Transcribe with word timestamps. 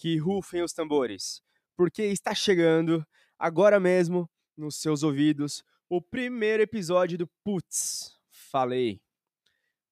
que 0.00 0.16
rufem 0.16 0.62
os 0.62 0.72
tambores, 0.72 1.42
porque 1.76 2.04
está 2.04 2.34
chegando 2.34 3.06
agora 3.38 3.78
mesmo 3.78 4.28
nos 4.56 4.76
seus 4.76 5.02
ouvidos 5.02 5.62
o 5.90 6.00
primeiro 6.00 6.62
episódio 6.62 7.18
do 7.18 7.26
Putz, 7.44 8.18
falei. 8.30 8.98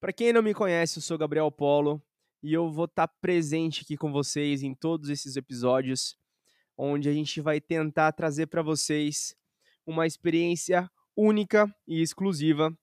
Para 0.01 0.11
quem 0.11 0.33
não 0.33 0.43
me 0.43 0.55
conhece, 0.55 0.97
eu 0.97 1.03
sou 1.03 1.19
Gabriel 1.19 1.53
Polo 1.53 2.03
e 2.43 2.55
eu 2.55 2.71
vou 2.71 2.87
estar 2.87 3.07
tá 3.07 3.15
presente 3.21 3.83
aqui 3.83 3.99
com 3.99 4.11
vocês 4.11 4.63
em 4.63 4.75
todos 4.75 5.11
esses 5.11 5.37
episódios, 5.37 6.17
onde 6.75 7.07
a 7.11 7.13
gente 7.13 7.39
vai 7.43 7.61
tentar 7.61 8.13
trazer 8.13 8.47
para 8.47 8.63
vocês 8.63 9.37
uma 9.85 10.07
experiência 10.07 10.91
única 11.15 11.71
e 11.87 12.01
exclusiva, 12.01 12.75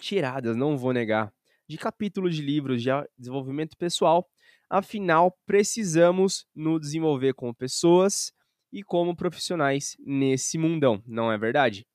tiradas, 0.00 0.56
não 0.56 0.78
vou 0.78 0.94
negar, 0.94 1.30
de 1.68 1.76
capítulos 1.76 2.34
de 2.34 2.40
livros 2.40 2.82
de 2.82 2.88
desenvolvimento 3.18 3.76
pessoal. 3.76 4.26
Afinal, 4.70 5.36
precisamos 5.46 6.46
nos 6.54 6.80
desenvolver 6.80 7.32
como 7.34 7.54
pessoas 7.54 8.32
e 8.72 8.82
como 8.82 9.16
profissionais 9.16 9.96
nesse 9.98 10.58
mundão, 10.58 11.02
não 11.06 11.32
é 11.32 11.38
verdade? 11.38 11.86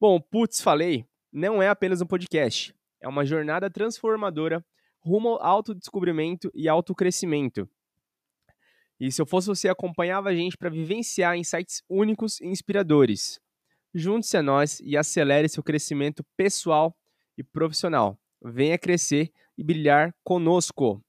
Bom, 0.00 0.20
putz, 0.20 0.60
falei, 0.60 1.04
não 1.32 1.62
é 1.62 1.68
apenas 1.68 2.00
um 2.00 2.06
podcast, 2.06 2.74
é 3.00 3.08
uma 3.08 3.24
jornada 3.24 3.68
transformadora 3.68 4.64
rumo 5.00 5.30
ao 5.30 5.42
autodescobrimento 5.44 6.50
e 6.54 6.68
autocrescimento. 6.68 7.68
E 8.98 9.10
se 9.12 9.20
eu 9.20 9.26
fosse 9.26 9.48
você, 9.48 9.68
acompanhava 9.68 10.30
a 10.30 10.34
gente 10.34 10.56
para 10.56 10.70
vivenciar 10.70 11.36
insights 11.36 11.82
únicos 11.88 12.40
e 12.40 12.46
inspiradores. 12.46 13.40
Junte-se 13.92 14.36
a 14.36 14.42
nós 14.42 14.80
e 14.80 14.96
acelere 14.96 15.48
seu 15.48 15.62
crescimento 15.62 16.24
pessoal 16.36 16.96
e 17.36 17.44
profissional. 17.44 18.18
Venha 18.42 18.78
crescer 18.78 19.30
e 19.58 19.64
brilhar 19.64 20.14
conosco. 20.24 21.03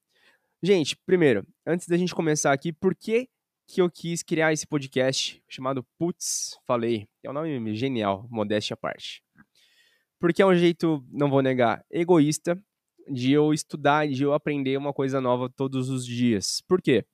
Gente, 0.64 0.98
primeiro, 1.06 1.46
antes 1.66 1.88
da 1.88 1.98
gente 1.98 2.16
começar 2.16 2.52
aqui, 2.54 2.72
por 2.72 2.96
que, 2.96 3.30
que 3.68 3.82
eu 3.82 3.92
quis 3.92 4.24
criar 4.24 4.54
esse 4.54 4.66
podcast 4.66 5.44
chamado 5.48 5.86
Putz 5.98 6.58
Falei? 6.66 7.08
É 7.22 7.30
um 7.30 7.34
nome 7.34 7.76
genial, 7.76 8.26
modéstia 8.32 8.74
à 8.74 8.78
parte. 8.78 9.22
Porque 10.20 10.42
é 10.42 10.46
um 10.46 10.56
jeito, 10.56 11.06
não 11.12 11.30
vou 11.30 11.42
negar, 11.42 11.86
egoísta 11.92 12.60
de 13.08 13.34
eu 13.34 13.54
estudar, 13.54 14.08
de 14.08 14.24
eu 14.24 14.34
aprender 14.34 14.78
uma 14.78 14.94
coisa 14.94 15.20
nova 15.20 15.50
todos 15.50 15.90
os 15.90 16.06
dias. 16.06 16.62
Por 16.68 16.82
quê? 16.82 17.06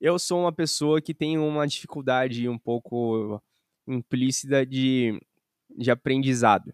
Eu 0.00 0.18
sou 0.18 0.40
uma 0.40 0.52
pessoa 0.52 1.02
que 1.02 1.12
tem 1.12 1.36
uma 1.36 1.66
dificuldade 1.66 2.48
um 2.48 2.58
pouco 2.58 3.42
implícita 3.86 4.64
de, 4.64 5.20
de 5.76 5.90
aprendizado. 5.90 6.72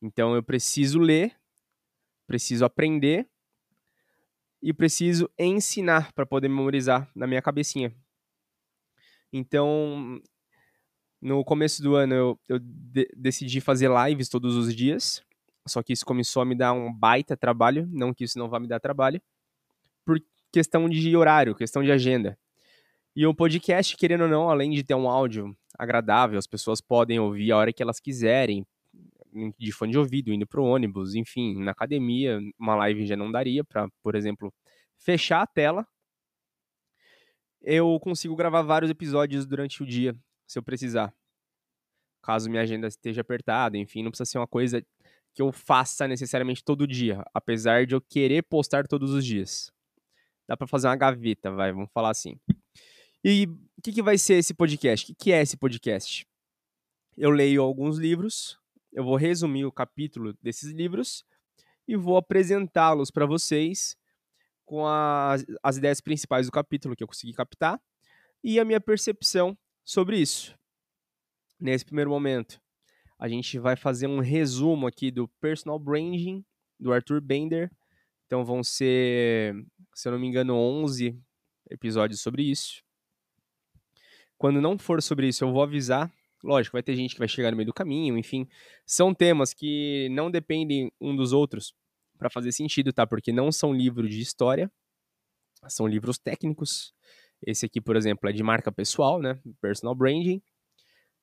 Então 0.00 0.34
eu 0.34 0.42
preciso 0.42 0.98
ler, 0.98 1.36
preciso 2.26 2.64
aprender 2.64 3.28
e 4.62 4.72
preciso 4.72 5.28
ensinar 5.38 6.12
para 6.12 6.24
poder 6.24 6.48
memorizar 6.48 7.10
na 7.14 7.26
minha 7.26 7.42
cabecinha. 7.42 7.94
Então, 9.32 10.20
no 11.20 11.44
começo 11.44 11.82
do 11.82 11.96
ano 11.96 12.14
eu, 12.14 12.40
eu 12.48 12.58
de 12.60 13.08
decidi 13.16 13.60
fazer 13.60 13.90
lives 13.90 14.28
todos 14.28 14.56
os 14.56 14.74
dias. 14.74 15.22
Só 15.66 15.82
que 15.82 15.92
isso 15.92 16.04
começou 16.04 16.42
a 16.42 16.44
me 16.44 16.54
dar 16.54 16.72
um 16.72 16.92
baita 16.92 17.36
trabalho, 17.36 17.88
não 17.90 18.12
que 18.12 18.24
isso 18.24 18.38
não 18.38 18.48
vá 18.48 18.58
me 18.58 18.66
dar 18.66 18.80
trabalho, 18.80 19.22
por 20.04 20.20
questão 20.52 20.88
de 20.88 21.16
horário, 21.16 21.54
questão 21.54 21.82
de 21.82 21.92
agenda. 21.92 22.36
E 23.14 23.26
o 23.26 23.34
podcast, 23.34 23.96
querendo 23.96 24.22
ou 24.22 24.28
não, 24.28 24.50
além 24.50 24.70
de 24.70 24.82
ter 24.82 24.94
um 24.94 25.08
áudio 25.08 25.56
agradável, 25.78 26.38
as 26.38 26.46
pessoas 26.46 26.80
podem 26.80 27.20
ouvir 27.20 27.52
a 27.52 27.56
hora 27.58 27.72
que 27.72 27.82
elas 27.82 28.00
quiserem, 28.00 28.66
de 29.58 29.72
fone 29.72 29.92
de 29.92 29.98
ouvido, 29.98 30.32
indo 30.32 30.46
pro 30.46 30.64
ônibus, 30.64 31.14
enfim, 31.14 31.58
na 31.62 31.72
academia, 31.72 32.38
uma 32.58 32.74
live 32.76 33.06
já 33.06 33.16
não 33.16 33.30
daria 33.30 33.64
para, 33.64 33.88
por 34.02 34.14
exemplo, 34.14 34.52
fechar 34.98 35.42
a 35.42 35.46
tela. 35.46 35.86
Eu 37.60 37.98
consigo 38.00 38.36
gravar 38.36 38.62
vários 38.62 38.90
episódios 38.90 39.46
durante 39.46 39.82
o 39.82 39.86
dia, 39.86 40.16
se 40.46 40.58
eu 40.58 40.62
precisar. 40.62 41.14
Caso 42.22 42.50
minha 42.50 42.62
agenda 42.62 42.86
esteja 42.86 43.20
apertada, 43.20 43.76
enfim, 43.78 44.02
não 44.02 44.10
precisa 44.10 44.30
ser 44.30 44.38
uma 44.38 44.46
coisa 44.46 44.84
que 45.34 45.40
eu 45.40 45.50
faça 45.50 46.06
necessariamente 46.06 46.62
todo 46.62 46.86
dia, 46.86 47.24
apesar 47.32 47.86
de 47.86 47.94
eu 47.94 48.00
querer 48.00 48.42
postar 48.42 48.86
todos 48.86 49.12
os 49.12 49.24
dias. 49.24 49.72
Dá 50.46 50.56
para 50.56 50.66
fazer 50.66 50.88
uma 50.88 50.96
gaveta, 50.96 51.50
vai, 51.50 51.72
vamos 51.72 51.90
falar 51.92 52.10
assim. 52.10 52.38
E 53.24 53.46
o 53.46 53.82
que, 53.82 53.92
que 53.92 54.02
vai 54.02 54.18
ser 54.18 54.34
esse 54.34 54.52
podcast? 54.52 55.04
O 55.04 55.06
que, 55.08 55.24
que 55.24 55.32
é 55.32 55.40
esse 55.40 55.56
podcast? 55.56 56.26
Eu 57.16 57.30
leio 57.30 57.62
alguns 57.62 57.98
livros, 57.98 58.58
eu 58.92 59.04
vou 59.04 59.16
resumir 59.16 59.64
o 59.64 59.72
capítulo 59.72 60.34
desses 60.42 60.70
livros 60.70 61.24
e 61.86 61.96
vou 61.96 62.16
apresentá-los 62.16 63.10
para 63.10 63.26
vocês 63.26 63.96
com 64.64 64.86
as, 64.86 65.44
as 65.62 65.76
ideias 65.76 66.00
principais 66.00 66.46
do 66.46 66.52
capítulo 66.52 66.94
que 66.94 67.02
eu 67.02 67.08
consegui 67.08 67.32
captar 67.32 67.80
e 68.42 68.58
a 68.60 68.64
minha 68.64 68.80
percepção 68.80 69.56
sobre 69.84 70.18
isso. 70.18 70.56
Nesse 71.58 71.84
primeiro 71.84 72.10
momento, 72.10 72.60
a 73.18 73.28
gente 73.28 73.58
vai 73.58 73.76
fazer 73.76 74.06
um 74.06 74.18
resumo 74.18 74.86
aqui 74.86 75.10
do 75.10 75.28
Personal 75.40 75.78
Branding 75.78 76.44
do 76.78 76.92
Arthur 76.92 77.20
Bender. 77.20 77.70
Então 78.26 78.44
vão 78.44 78.62
ser, 78.64 79.54
se 79.94 80.08
eu 80.08 80.12
não 80.12 80.18
me 80.18 80.26
engano, 80.26 80.54
11 80.54 81.18
episódios 81.70 82.20
sobre 82.20 82.42
isso. 82.42 82.82
Quando 84.36 84.60
não 84.60 84.76
for 84.76 85.00
sobre 85.00 85.28
isso, 85.28 85.44
eu 85.44 85.52
vou 85.52 85.62
avisar. 85.62 86.12
Lógico, 86.42 86.74
vai 86.74 86.82
ter 86.82 86.96
gente 86.96 87.14
que 87.14 87.18
vai 87.18 87.28
chegar 87.28 87.50
no 87.50 87.56
meio 87.56 87.66
do 87.66 87.72
caminho, 87.72 88.18
enfim. 88.18 88.48
São 88.84 89.14
temas 89.14 89.54
que 89.54 90.08
não 90.10 90.30
dependem 90.30 90.90
um 91.00 91.14
dos 91.14 91.32
outros 91.32 91.72
para 92.18 92.28
fazer 92.28 92.52
sentido, 92.52 92.92
tá? 92.92 93.06
Porque 93.06 93.32
não 93.32 93.52
são 93.52 93.72
livros 93.72 94.10
de 94.10 94.20
história, 94.20 94.70
são 95.68 95.86
livros 95.86 96.18
técnicos. 96.18 96.92
Esse 97.44 97.66
aqui, 97.66 97.80
por 97.80 97.96
exemplo, 97.96 98.28
é 98.28 98.32
de 98.32 98.42
marca 98.42 98.72
pessoal, 98.72 99.20
né? 99.20 99.38
Personal 99.60 99.94
branding. 99.94 100.42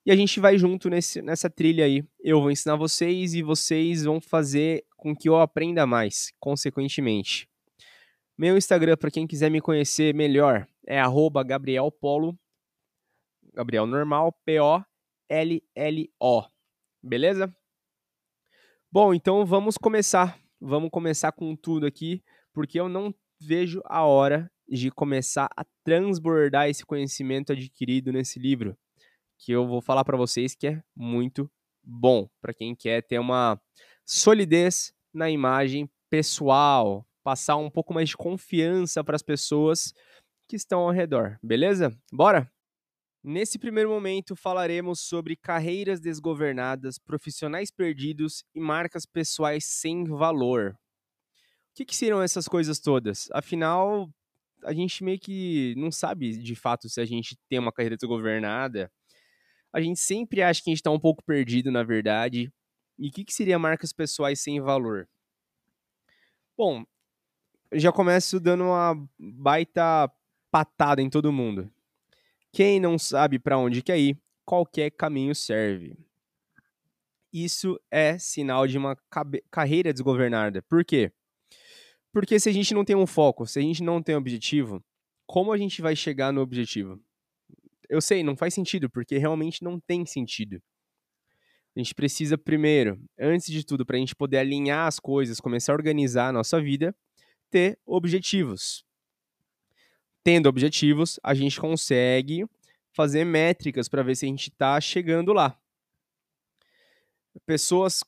E 0.06 0.12
a 0.12 0.16
gente 0.16 0.40
vai 0.40 0.58
junto 0.58 0.90
nesse, 0.90 1.22
nessa 1.22 1.50
trilha 1.50 1.86
aí. 1.86 2.04
Eu 2.20 2.40
vou 2.42 2.50
ensinar 2.50 2.76
vocês 2.78 3.34
e 3.34 3.44
vocês 3.44 4.06
vão 4.06 4.22
fazer 4.22 4.86
com 4.96 5.16
que 5.16 5.28
eu 5.28 5.38
aprenda 5.38 5.86
mais, 5.86 6.32
consequentemente. 6.40 7.50
Meu 8.38 8.58
Instagram, 8.58 8.96
para 8.96 9.12
quem 9.12 9.28
quiser 9.28 9.52
me 9.52 9.60
conhecer 9.60 10.14
melhor, 10.16 10.66
é 10.88 11.02
gabrielpolo, 11.46 12.38
Gabriel 13.54 13.86
normal, 13.86 14.34
P-O-L-L-O. 15.30 16.44
Beleza? 17.02 17.56
Bom, 18.92 19.14
então 19.14 19.46
vamos 19.46 19.78
começar. 19.78 20.40
Vamos 20.60 20.90
começar 20.90 21.32
com 21.32 21.56
tudo 21.56 21.86
aqui, 21.86 22.24
porque 22.52 22.80
eu 22.80 22.90
não 22.90 23.14
vejo 23.40 23.82
a 23.86 24.04
hora 24.04 24.52
de 24.68 24.92
começar 24.92 25.48
a 25.56 25.64
transbordar 25.84 26.68
esse 26.68 26.86
conhecimento 26.86 27.54
adquirido 27.54 28.12
nesse 28.12 28.40
livro 28.40 28.78
que 29.38 29.54
eu 29.54 29.66
vou 29.66 29.82
falar 29.82 30.04
para 30.04 30.18
vocês 30.18 30.54
que 30.54 30.68
é 30.68 30.84
muito 30.94 31.50
bom 31.82 32.28
para 32.42 32.54
quem 32.54 32.76
quer 32.76 33.02
ter 33.02 33.20
uma 33.20 33.60
solidez 34.06 34.94
na 35.14 35.30
imagem 35.30 35.90
pessoal, 36.10 37.08
passar 37.24 37.56
um 37.56 37.70
pouco 37.70 37.94
mais 37.94 38.10
de 38.10 38.18
confiança 38.18 39.02
para 39.02 39.16
as 39.16 39.24
pessoas 39.24 39.94
que 40.48 40.58
estão 40.58 40.82
ao 40.82 40.92
redor, 40.92 41.40
beleza? 41.42 41.98
Bora? 42.12 42.52
Nesse 43.24 43.60
primeiro 43.60 43.90
momento 43.90 44.36
falaremos 44.36 45.02
sobre 45.02 45.36
carreiras 45.36 46.00
desgovernadas, 46.00 46.98
profissionais 46.98 47.70
perdidos 47.70 48.44
e 48.56 48.60
marcas 48.60 49.06
pessoais 49.06 49.66
sem 49.66 50.06
valor. 50.06 50.72
O 50.72 51.76
que, 51.76 51.86
que 51.86 51.96
seriam 51.96 52.22
essas 52.22 52.48
coisas 52.48 52.80
todas? 52.80 53.28
Afinal, 53.32 54.10
a 54.64 54.74
gente 54.74 55.04
meio 55.04 55.20
que 55.20 55.74
não 55.78 55.92
sabe 55.92 56.38
de 56.38 56.56
fato 56.56 56.90
se 56.90 57.00
a 57.00 57.06
gente 57.06 57.38
tem 57.50 57.60
uma 57.60 57.72
carreira 57.72 57.98
desgovernada 57.98 58.92
a 59.72 59.80
gente 59.80 60.00
sempre 60.00 60.42
acha 60.42 60.62
que 60.64 60.70
a 60.70 60.72
gente 60.72 60.80
está 60.80 60.92
um 60.92 61.00
pouco 61.00 61.24
perdido, 61.24 61.72
na 61.72 61.84
verdade. 61.84 62.52
E 62.98 63.10
o 63.10 63.12
que, 63.12 63.24
que 63.24 63.34
seria 63.34 63.60
marcas 63.60 63.94
pessoais 63.94 64.42
sem 64.42 64.60
valor? 64.60 65.08
Bom, 66.58 66.84
já 67.74 67.92
começo 67.92 68.40
dando 68.40 68.66
uma 68.66 68.96
baita 69.18 70.12
patada 70.52 71.02
em 71.02 71.10
todo 71.10 71.32
mundo. 71.32 71.72
Quem 72.52 72.80
não 72.80 72.98
sabe 72.98 73.38
para 73.38 73.58
onde 73.58 73.82
quer 73.82 74.00
ir, 74.00 74.18
qualquer 74.46 74.90
caminho 74.92 75.36
serve. 75.36 75.96
Isso 77.32 77.80
é 77.92 78.18
sinal 78.18 78.66
de 78.66 78.78
uma 78.78 78.98
carreira 79.52 79.94
desgovernada. 79.94 80.64
Por 80.64 80.84
quê? 80.84 81.12
Porque 82.12 82.40
se 82.40 82.50
a 82.50 82.52
gente 82.52 82.74
não 82.74 82.84
tem 82.84 82.96
um 82.96 83.06
foco, 83.06 83.46
se 83.46 83.60
a 83.60 83.62
gente 83.62 83.84
não 83.84 84.02
tem 84.02 84.16
um 84.16 84.18
objetivo, 84.18 84.84
como 85.28 85.52
a 85.54 85.58
gente 85.58 85.80
vai 85.82 85.96
chegar 85.96 86.34
no 86.34 86.42
objetivo? 86.42 87.00
Eu 87.88 88.02
sei, 88.02 88.24
não 88.24 88.36
faz 88.36 88.54
sentido, 88.56 88.90
porque 88.90 89.20
realmente 89.20 89.64
não 89.64 89.80
tem 89.80 90.06
sentido. 90.06 90.60
A 91.76 91.80
gente 91.80 91.94
precisa, 91.94 92.36
primeiro, 92.36 93.00
antes 93.20 93.48
de 93.48 93.64
tudo, 93.64 93.86
para 93.86 93.96
a 93.96 94.00
gente 94.00 94.16
poder 94.16 94.38
alinhar 94.38 94.88
as 94.88 95.00
coisas, 95.00 95.40
começar 95.40 95.72
a 95.72 95.76
organizar 95.76 96.30
a 96.30 96.34
nossa 96.34 96.60
vida, 96.60 96.96
ter 97.52 97.78
objetivos. 97.86 98.84
Tendo 100.24 100.48
objetivos, 100.48 101.20
a 101.24 101.34
gente 101.34 101.60
consegue 101.60 102.46
fazer 102.94 103.24
métricas 103.26 103.88
para 103.88 104.04
ver 104.04 104.16
se 104.16 104.26
a 104.26 104.30
gente 104.30 104.50
está 104.50 104.80
chegando 104.80 105.34
lá. 105.34 105.58
Pessoas 107.46 108.04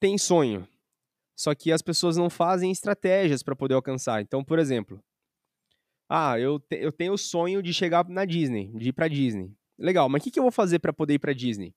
têm 0.00 0.18
sonho, 0.18 0.66
só 1.36 1.54
que 1.54 1.72
as 1.72 1.82
pessoas 1.82 2.16
não 2.16 2.30
fazem 2.30 2.70
estratégias 2.72 3.42
para 3.42 3.56
poder 3.56 3.74
alcançar. 3.74 4.22
Então, 4.22 4.44
por 4.44 4.58
exemplo, 4.58 5.02
Ah, 6.08 6.38
eu, 6.38 6.60
te, 6.60 6.76
eu 6.76 6.92
tenho 6.92 7.12
o 7.14 7.18
sonho 7.18 7.62
de 7.62 7.72
chegar 7.74 8.08
na 8.08 8.24
Disney, 8.24 8.70
de 8.74 8.90
ir 8.90 8.92
pra 8.92 9.08
Disney. 9.08 9.52
Legal, 9.78 10.08
mas 10.08 10.20
o 10.20 10.24
que, 10.24 10.30
que 10.30 10.38
eu 10.38 10.42
vou 10.44 10.52
fazer 10.52 10.78
para 10.78 10.92
poder 10.92 11.14
ir 11.14 11.18
pra 11.18 11.32
Disney? 11.32 11.74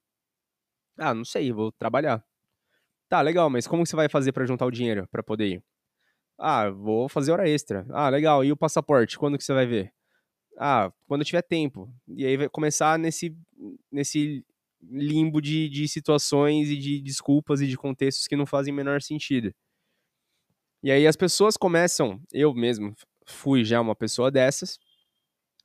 Ah, 0.97 1.13
não 1.13 1.25
sei, 1.25 1.51
vou 1.51 1.71
trabalhar. 1.71 2.23
Tá, 3.09 3.21
legal, 3.21 3.49
mas 3.49 3.67
como 3.67 3.85
você 3.85 3.95
vai 3.95 4.09
fazer 4.09 4.33
para 4.33 4.45
juntar 4.45 4.65
o 4.67 4.71
dinheiro 4.71 5.07
para 5.11 5.23
poder 5.23 5.47
ir? 5.47 5.63
Ah, 6.39 6.69
vou 6.69 7.09
fazer 7.09 7.31
hora 7.31 7.47
extra. 7.49 7.85
Ah, 7.91 8.09
legal. 8.09 8.43
E 8.43 8.51
o 8.51 8.57
passaporte? 8.57 9.17
Quando 9.17 9.37
que 9.37 9.43
você 9.43 9.53
vai 9.53 9.65
ver? 9.65 9.91
Ah, 10.59 10.91
quando 11.07 11.25
tiver 11.25 11.41
tempo. 11.43 11.89
E 12.07 12.25
aí 12.25 12.37
vai 12.37 12.49
começar 12.49 12.99
nesse, 12.99 13.35
nesse 13.91 14.45
limbo 14.83 15.41
de, 15.41 15.69
de 15.69 15.87
situações 15.87 16.69
e 16.69 16.77
de 16.77 17.01
desculpas 17.01 17.61
e 17.61 17.67
de 17.67 17.77
contextos 17.77 18.27
que 18.27 18.35
não 18.35 18.45
fazem 18.45 18.73
menor 18.73 19.01
sentido. 19.01 19.53
E 20.81 20.91
aí 20.91 21.05
as 21.07 21.15
pessoas 21.15 21.57
começam, 21.57 22.21
eu 22.31 22.53
mesmo 22.53 22.95
fui 23.27 23.63
já 23.65 23.81
uma 23.81 23.95
pessoa 23.95 24.31
dessas, 24.31 24.79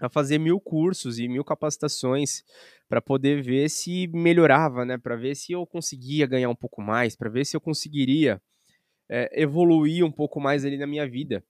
a 0.00 0.08
fazer 0.08 0.38
mil 0.38 0.60
cursos 0.60 1.18
e 1.18 1.28
mil 1.28 1.44
capacitações 1.44 2.42
para 2.88 3.00
poder 3.00 3.42
ver 3.42 3.70
se 3.70 4.08
melhorava, 4.08 4.84
né? 4.84 4.98
Para 4.98 5.16
ver 5.16 5.36
se 5.36 5.52
eu 5.52 5.66
conseguia 5.66 6.26
ganhar 6.26 6.48
um 6.50 6.56
pouco 6.56 6.82
mais, 6.82 7.16
para 7.16 7.30
ver 7.30 7.44
se 7.46 7.56
eu 7.56 7.60
conseguiria 7.60 8.42
é, 9.08 9.30
evoluir 9.40 10.04
um 10.04 10.10
pouco 10.10 10.40
mais 10.40 10.64
ali 10.64 10.76
na 10.76 10.86
minha 10.86 11.08
vida. 11.08 11.44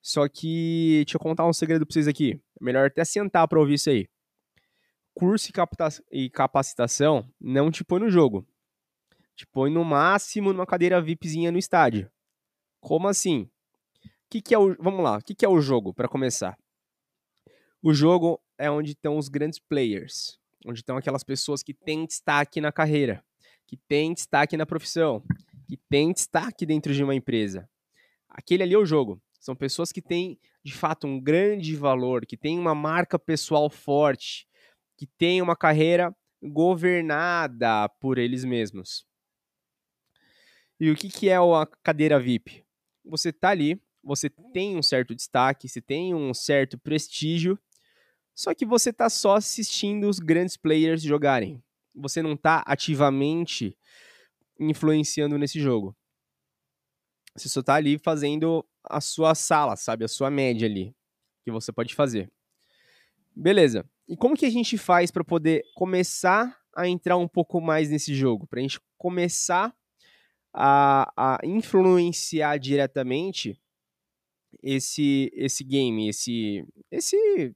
Só 0.00 0.28
que, 0.28 1.02
deixa 1.04 1.16
eu 1.16 1.20
contar 1.20 1.46
um 1.46 1.52
segredo 1.52 1.84
para 1.84 1.92
vocês 1.92 2.08
aqui. 2.08 2.40
É 2.60 2.64
melhor 2.64 2.86
até 2.86 3.04
sentar 3.04 3.46
para 3.48 3.58
ouvir 3.58 3.74
isso 3.74 3.90
aí. 3.90 4.08
Curso 5.14 5.50
e 6.12 6.30
capacitação 6.30 7.28
não 7.40 7.70
te 7.70 7.84
põe 7.84 8.00
no 8.00 8.08
jogo. 8.08 8.46
Te 9.34 9.46
põe 9.46 9.70
no 9.70 9.84
máximo 9.84 10.52
numa 10.52 10.66
cadeira 10.66 11.00
VIPzinha 11.00 11.50
no 11.50 11.58
estádio. 11.58 12.10
Como 12.80 13.08
assim? 13.08 13.50
Que, 14.30 14.40
que 14.40 14.54
é 14.54 14.58
o. 14.58 14.76
Vamos 14.80 15.02
lá, 15.02 15.18
o 15.18 15.22
que, 15.22 15.34
que 15.34 15.44
é 15.44 15.48
o 15.48 15.60
jogo, 15.60 15.92
para 15.92 16.08
começar? 16.08 16.56
O 17.82 17.92
jogo 17.94 18.40
é 18.58 18.70
onde 18.70 18.92
estão 18.92 19.16
os 19.16 19.28
grandes 19.28 19.58
players, 19.58 20.38
onde 20.66 20.80
estão 20.80 20.96
aquelas 20.96 21.24
pessoas 21.24 21.62
que 21.62 21.72
têm 21.72 22.04
destaque 22.04 22.60
na 22.60 22.72
carreira, 22.72 23.24
que 23.66 23.76
têm 23.76 24.12
destaque 24.12 24.56
na 24.56 24.66
profissão, 24.66 25.22
que 25.68 25.76
têm 25.76 26.12
destaque 26.12 26.64
dentro 26.64 26.94
de 26.94 27.04
uma 27.04 27.14
empresa. 27.14 27.68
Aquele 28.26 28.62
ali 28.62 28.72
é 28.72 28.78
o 28.78 28.86
jogo. 28.86 29.20
São 29.38 29.54
pessoas 29.54 29.92
que 29.92 30.00
têm, 30.00 30.40
de 30.64 30.72
fato, 30.72 31.06
um 31.06 31.20
grande 31.20 31.76
valor, 31.76 32.24
que 32.24 32.38
têm 32.38 32.58
uma 32.58 32.74
marca 32.74 33.18
pessoal 33.18 33.68
forte, 33.68 34.48
que 34.96 35.06
têm 35.06 35.42
uma 35.42 35.54
carreira 35.54 36.14
governada 36.42 37.88
por 38.00 38.16
eles 38.16 38.44
mesmos. 38.44 39.06
E 40.80 40.90
o 40.90 40.96
que, 40.96 41.10
que 41.10 41.28
é 41.28 41.36
a 41.36 41.68
cadeira 41.82 42.18
VIP? 42.18 42.64
Você 43.04 43.28
está 43.28 43.50
ali, 43.50 43.80
você 44.02 44.30
tem 44.30 44.76
um 44.76 44.82
certo 44.82 45.14
destaque, 45.14 45.68
você 45.68 45.82
tem 45.82 46.14
um 46.14 46.32
certo 46.32 46.78
prestígio, 46.78 47.58
só 48.34 48.54
que 48.54 48.64
você 48.64 48.90
está 48.90 49.10
só 49.10 49.36
assistindo 49.36 50.08
os 50.08 50.18
grandes 50.18 50.56
players 50.56 51.02
jogarem. 51.02 51.62
Você 51.94 52.22
não 52.22 52.32
está 52.32 52.62
ativamente 52.66 53.76
influenciando 54.58 55.38
nesse 55.38 55.60
jogo. 55.60 55.96
Você 57.36 57.48
só 57.48 57.60
está 57.60 57.74
ali 57.74 57.98
fazendo 57.98 58.64
a 58.82 59.00
sua 59.00 59.34
sala, 59.34 59.76
sabe? 59.76 60.04
A 60.04 60.08
sua 60.08 60.30
média 60.30 60.66
ali, 60.66 60.94
que 61.44 61.50
você 61.50 61.72
pode 61.72 61.94
fazer. 61.94 62.30
Beleza. 63.34 63.88
E 64.08 64.16
como 64.16 64.36
que 64.36 64.46
a 64.46 64.50
gente 64.50 64.76
faz 64.76 65.10
para 65.10 65.22
poder 65.22 65.62
começar 65.74 66.58
a 66.74 66.88
entrar 66.88 67.16
um 67.16 67.28
pouco 67.28 67.60
mais 67.60 67.90
nesse 67.90 68.14
jogo? 68.14 68.46
Para 68.46 68.58
a 68.58 68.62
gente 68.62 68.80
começar 68.96 69.74
a, 70.52 71.12
a 71.16 71.46
influenciar 71.46 72.58
diretamente 72.58 73.60
esse 74.62 75.30
esse 75.34 75.62
game, 75.62 76.08
esse 76.08 76.64
esse 76.90 77.54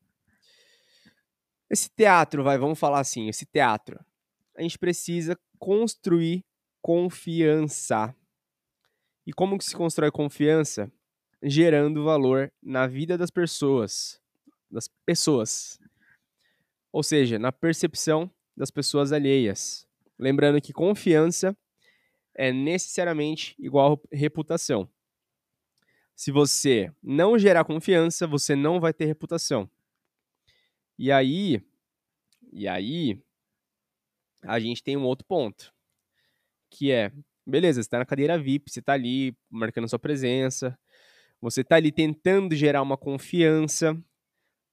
esse 1.68 1.88
teatro, 1.88 2.44
vai, 2.44 2.58
vamos 2.58 2.78
falar 2.78 3.00
assim, 3.00 3.28
esse 3.28 3.46
teatro. 3.46 3.98
A 4.54 4.60
gente 4.60 4.78
precisa 4.78 5.38
construir 5.58 6.44
confiança. 6.82 8.14
E 9.24 9.32
como 9.32 9.56
que 9.56 9.64
se 9.64 9.74
constrói 9.74 10.10
confiança? 10.10 10.92
Gerando 11.42 12.04
valor 12.04 12.52
na 12.62 12.86
vida 12.86 13.16
das 13.16 13.30
pessoas, 13.30 14.20
das 14.70 14.88
pessoas. 15.06 15.78
Ou 16.92 17.02
seja, 17.02 17.38
na 17.38 17.50
percepção 17.52 18.30
das 18.56 18.70
pessoas 18.70 19.12
alheias. 19.12 19.86
Lembrando 20.18 20.60
que 20.60 20.72
confiança 20.72 21.56
é 22.34 22.52
necessariamente 22.52 23.54
igual 23.58 24.00
a 24.12 24.16
reputação. 24.16 24.88
Se 26.14 26.30
você 26.30 26.92
não 27.02 27.38
gerar 27.38 27.64
confiança, 27.64 28.26
você 28.26 28.54
não 28.54 28.78
vai 28.78 28.92
ter 28.92 29.06
reputação. 29.06 29.68
E 30.98 31.10
aí, 31.10 31.64
e 32.52 32.68
aí, 32.68 33.18
a 34.42 34.60
gente 34.60 34.82
tem 34.82 34.96
um 34.96 35.04
outro 35.04 35.24
ponto, 35.26 35.74
que 36.72 36.90
é, 36.90 37.12
beleza, 37.46 37.82
você 37.82 37.86
está 37.86 37.98
na 37.98 38.06
cadeira 38.06 38.38
VIP, 38.38 38.70
você 38.70 38.80
está 38.80 38.94
ali 38.94 39.36
marcando 39.50 39.88
sua 39.88 39.98
presença, 39.98 40.78
você 41.40 41.60
está 41.60 41.76
ali 41.76 41.92
tentando 41.92 42.54
gerar 42.54 42.82
uma 42.82 42.96
confiança, 42.96 44.00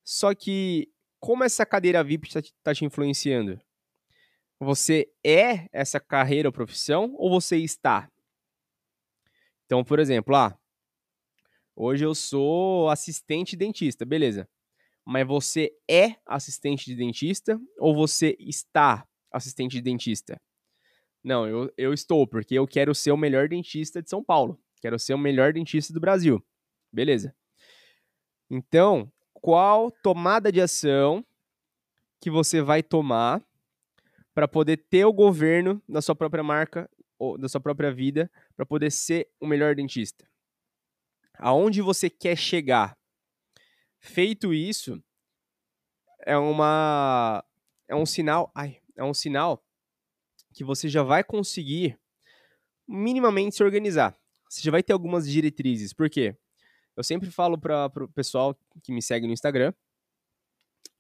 só 0.04 0.34
que 0.34 0.90
como 1.20 1.44
essa 1.44 1.66
cadeira 1.66 2.04
VIP 2.04 2.28
está 2.28 2.42
tá 2.64 2.74
te 2.74 2.86
influenciando? 2.86 3.60
Você 4.60 5.12
é 5.26 5.68
essa 5.72 6.00
carreira 6.00 6.48
ou 6.48 6.54
profissão 6.54 7.14
ou 7.18 7.30
você 7.30 7.58
está? 7.58 8.10
Então, 9.66 9.84
por 9.84 10.00
exemplo, 10.00 10.36
ah, 10.36 10.58
hoje 11.76 12.06
eu 12.06 12.16
sou 12.16 12.90
assistente 12.90 13.56
dentista, 13.56 14.06
beleza. 14.06 14.50
Mas 15.06 15.28
você 15.28 15.72
é 15.90 16.16
assistente 16.26 16.86
de 16.86 16.96
dentista 16.96 17.60
ou 17.78 17.96
você 17.96 18.36
está 18.40 19.08
assistente 19.32 19.74
de 19.74 19.82
dentista? 19.82 20.40
Não, 21.24 21.48
eu, 21.48 21.74
eu 21.78 21.94
estou, 21.94 22.26
porque 22.28 22.56
eu 22.56 22.68
quero 22.68 22.96
ser 22.96 23.12
o 23.12 23.18
melhor 23.18 23.48
dentista 23.48 24.02
de 24.02 24.10
São 24.10 24.24
Paulo. 24.24 24.60
Quero 24.82 24.98
ser 24.98 25.14
o 25.14 25.18
melhor 25.18 25.54
dentista 25.54 25.94
do 25.94 26.00
Brasil. 26.00 26.44
Beleza. 26.92 27.36
Então, 28.50 29.12
qual 29.34 29.92
tomada 29.92 30.52
de 30.52 30.62
ação 30.62 31.26
que 32.20 32.30
você 32.30 32.62
vai 32.62 32.84
tomar 32.84 33.44
para 34.34 34.48
poder 34.48 34.78
ter 34.78 35.06
o 35.06 35.14
governo 35.14 35.82
da 35.88 36.02
sua 36.02 36.16
própria 36.16 36.44
marca 36.44 36.90
ou 37.20 37.38
da 37.38 37.50
sua 37.50 37.60
própria 37.60 37.92
vida 37.92 38.32
para 38.56 38.66
poder 38.66 38.92
ser 38.92 39.30
o 39.40 39.46
melhor 39.46 39.76
dentista. 39.76 40.26
Aonde 41.38 41.82
você 41.82 42.10
quer 42.10 42.38
chegar? 42.38 42.98
Feito 44.00 44.54
isso, 44.54 45.04
é 46.26 46.38
uma 46.38 47.44
é 47.88 47.96
um 47.96 48.06
sinal, 48.06 48.52
ai, 48.56 48.82
é 48.96 49.04
um 49.04 49.14
sinal 49.14 49.62
que 50.60 50.64
você 50.66 50.90
já 50.90 51.04
vai 51.04 51.24
conseguir 51.24 51.98
minimamente 52.86 53.56
se 53.56 53.64
organizar. 53.64 54.14
Você 54.50 54.62
já 54.62 54.70
vai 54.70 54.84
ter 54.84 54.92
algumas 54.92 55.26
diretrizes. 55.26 55.94
Por 55.94 56.10
quê? 56.10 56.36
Eu 56.98 57.04
sempre 57.04 57.32
falo 57.32 57.58
para 57.58 57.90
o 58.04 58.10
pessoal 58.10 58.54
que 58.84 58.92
me 58.92 59.02
segue 59.02 59.26
no 59.26 59.32
Instagram 59.32 59.74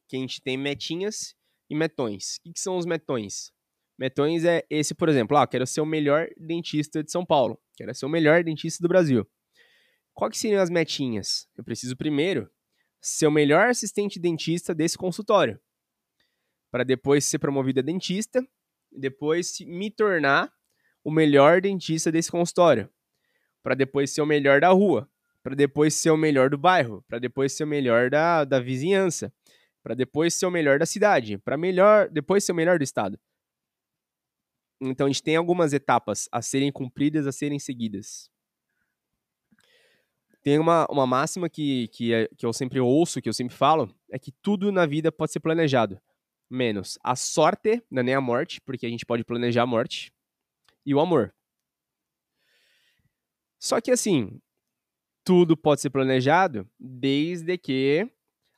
que 0.07 0.15
a 0.15 0.19
gente 0.19 0.41
tem 0.41 0.57
metinhas 0.57 1.35
e 1.69 1.75
metões. 1.75 2.37
O 2.37 2.43
que, 2.43 2.53
que 2.53 2.59
são 2.61 2.77
os 2.77 2.85
metões? 2.85 3.51
Metões 3.97 4.45
é 4.45 4.65
esse, 4.69 4.95
por 4.95 5.09
exemplo, 5.09 5.35
ah, 5.35 5.45
quero 5.45 5.67
ser 5.67 5.81
o 5.81 5.85
melhor 5.85 6.29
dentista 6.37 7.03
de 7.03 7.11
São 7.11 7.25
Paulo, 7.25 7.61
quero 7.75 7.93
ser 7.93 8.05
o 8.05 8.09
melhor 8.09 8.41
dentista 8.45 8.81
do 8.81 8.87
Brasil. 8.87 9.29
Quais 10.13 10.37
seriam 10.37 10.61
as 10.61 10.69
metinhas? 10.69 11.49
Eu 11.57 11.65
preciso 11.65 11.97
primeiro 11.97 12.49
ser 13.01 13.27
o 13.27 13.31
melhor 13.31 13.67
assistente 13.67 14.17
dentista 14.17 14.73
desse 14.73 14.97
consultório, 14.97 15.59
para 16.71 16.85
depois 16.85 17.25
ser 17.25 17.39
promovido 17.39 17.81
a 17.81 17.83
dentista, 17.83 18.41
depois 18.91 19.59
me 19.61 19.89
tornar 19.89 20.51
o 21.03 21.11
melhor 21.11 21.61
dentista 21.61 22.11
desse 22.11 22.31
consultório, 22.31 22.89
para 23.63 23.75
depois 23.75 24.11
ser 24.11 24.21
o 24.21 24.25
melhor 24.25 24.61
da 24.61 24.69
rua, 24.69 25.09
para 25.41 25.55
depois 25.55 25.93
ser 25.93 26.11
o 26.11 26.17
melhor 26.17 26.49
do 26.49 26.57
bairro, 26.57 27.03
para 27.07 27.19
depois 27.19 27.53
ser 27.53 27.63
o 27.63 27.67
melhor 27.67 28.09
da, 28.09 28.43
da 28.43 28.59
vizinhança, 28.59 29.33
para 29.81 29.95
depois 29.95 30.33
ser 30.33 30.45
o 30.45 30.51
melhor 30.51 30.79
da 30.79 30.85
cidade, 30.85 31.37
para 31.37 31.57
melhor, 31.57 32.09
depois 32.09 32.43
ser 32.43 32.51
o 32.51 32.55
melhor 32.55 32.77
do 32.77 32.83
estado. 32.83 33.19
Então 34.81 35.07
a 35.07 35.09
gente 35.09 35.23
tem 35.23 35.35
algumas 35.35 35.73
etapas 35.73 36.27
a 36.31 36.41
serem 36.41 36.71
cumpridas, 36.71 37.27
a 37.27 37.31
serem 37.31 37.59
seguidas. 37.59 38.29
Tem 40.41 40.57
uma, 40.57 40.87
uma 40.89 41.05
máxima 41.05 41.49
que, 41.49 41.89
que, 41.89 42.13
é, 42.13 42.29
que 42.37 42.45
eu 42.45 42.53
sempre 42.53 42.79
ouço, 42.79 43.21
que 43.21 43.27
eu 43.27 43.33
sempre 43.33 43.55
falo, 43.55 43.93
é 44.09 44.17
que 44.17 44.31
tudo 44.41 44.71
na 44.71 44.85
vida 44.85 45.11
pode 45.11 45.33
ser 45.33 45.41
planejado. 45.41 45.99
Menos 46.49 46.97
a 47.03 47.15
sorte, 47.15 47.83
não 47.91 47.99
é 47.99 48.03
nem 48.03 48.15
a 48.15 48.21
morte, 48.21 48.59
porque 48.61 48.85
a 48.85 48.89
gente 48.89 49.05
pode 49.05 49.23
planejar 49.23 49.63
a 49.63 49.67
morte, 49.67 50.11
e 50.85 50.95
o 50.95 50.99
amor. 50.99 51.33
Só 53.59 53.79
que 53.79 53.91
assim, 53.91 54.41
tudo 55.23 55.55
pode 55.55 55.81
ser 55.81 55.89
planejado 55.89 56.67
desde 56.79 57.57
que 57.57 58.09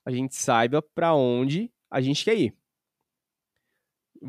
a 0.05 0.11
gente 0.11 0.35
saiba 0.35 0.81
para 0.81 1.13
onde 1.13 1.71
a 1.89 1.99
gente 1.99 2.23
quer 2.23 2.37
ir. 2.37 2.55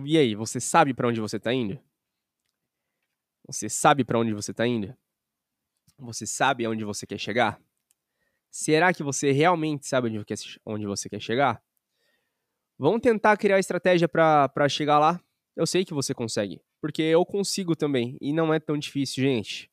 E 0.05 0.17
aí, 0.17 0.35
você 0.35 0.59
sabe 0.59 0.95
para 0.95 1.07
onde 1.07 1.21
você 1.21 1.37
está 1.37 1.53
indo? 1.53 1.79
Você 3.47 3.69
sabe 3.69 4.05
para 4.05 4.19
onde 4.19 4.33
você 4.33 4.51
está 4.51 4.67
indo? 4.67 4.97
Você 5.99 6.27
sabe 6.27 6.65
aonde 6.65 6.85
você 6.85 7.07
quer 7.07 7.19
chegar? 7.19 7.61
Será 8.51 8.93
que 8.93 9.03
você 9.03 9.33
realmente 9.33 9.87
sabe 9.87 10.09
onde, 10.65 10.87
você 10.87 11.09
quer 11.09 11.21
chegar? 11.21 11.63
Vamos 12.83 13.01
tentar 13.01 13.37
criar 13.37 13.61
estratégia 13.61 14.09
para 14.09 14.69
chegar 14.69 14.99
lá? 14.99 15.21
Eu 15.55 15.65
sei 15.69 15.85
que 15.85 15.95
você 15.95 16.13
consegue, 16.13 16.61
porque 16.81 17.01
eu 17.01 17.25
consigo 17.25 17.77
também, 17.77 18.19
e 18.21 18.33
não 18.33 18.53
é 18.53 18.59
tão 18.59 18.77
difícil, 18.77 19.23
gente. 19.23 19.71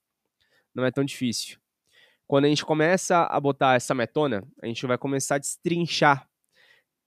Não 0.75 0.85
é 0.85 0.91
tão 0.91 1.03
difícil. 1.03 1.57
Quando 2.27 2.45
a 2.45 2.49
gente 2.49 2.63
começa 2.63 3.23
a 3.23 3.39
botar 3.39 3.75
essa 3.75 3.95
metona, 3.95 4.47
a 4.61 4.67
gente 4.67 4.85
vai 4.85 4.95
começar 4.95 5.35
a 5.35 5.37
destrinchar 5.39 6.29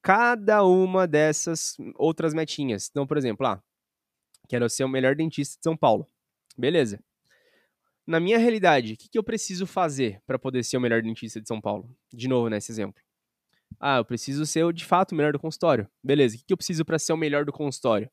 cada 0.03 0.65
uma 0.65 1.07
dessas 1.07 1.77
outras 1.95 2.35
metinhas. 2.35 2.89
Então, 2.91 3.07
por 3.07 3.17
exemplo, 3.17 3.47
ah, 3.47 3.63
quero 4.49 4.69
ser 4.69 4.83
o 4.83 4.89
melhor 4.89 5.15
dentista 5.15 5.57
de 5.57 5.63
São 5.63 5.77
Paulo. 5.77 6.05
Beleza. 6.59 6.99
Na 8.05 8.19
minha 8.19 8.39
realidade, 8.39 8.95
o 8.95 8.97
que, 8.97 9.09
que 9.09 9.19
eu 9.19 9.23
preciso 9.23 9.69
fazer 9.69 10.21
para 10.27 10.37
poder 10.37 10.65
ser 10.65 10.79
o 10.79 10.81
melhor 10.81 11.01
dentista 11.01 11.41
de 11.41 11.47
São 11.47 11.61
Paulo? 11.61 11.89
De 12.13 12.27
novo, 12.27 12.49
nesse 12.49 12.73
exemplo. 12.73 13.01
Ah, 13.85 13.97
eu 13.97 14.05
preciso 14.05 14.47
ser 14.47 14.73
de 14.73 14.85
fato 14.85 15.11
o 15.11 15.17
melhor 15.17 15.33
do 15.33 15.41
consultório. 15.41 15.89
Beleza, 16.05 16.37
o 16.37 16.39
que, 16.39 16.53
eu 16.53 16.57
preciso 16.57 16.85
para 16.85 17.01
ser 17.01 17.13
o 17.15 17.17
melhor 17.17 17.45
do 17.45 17.53
consultório? 17.53 18.09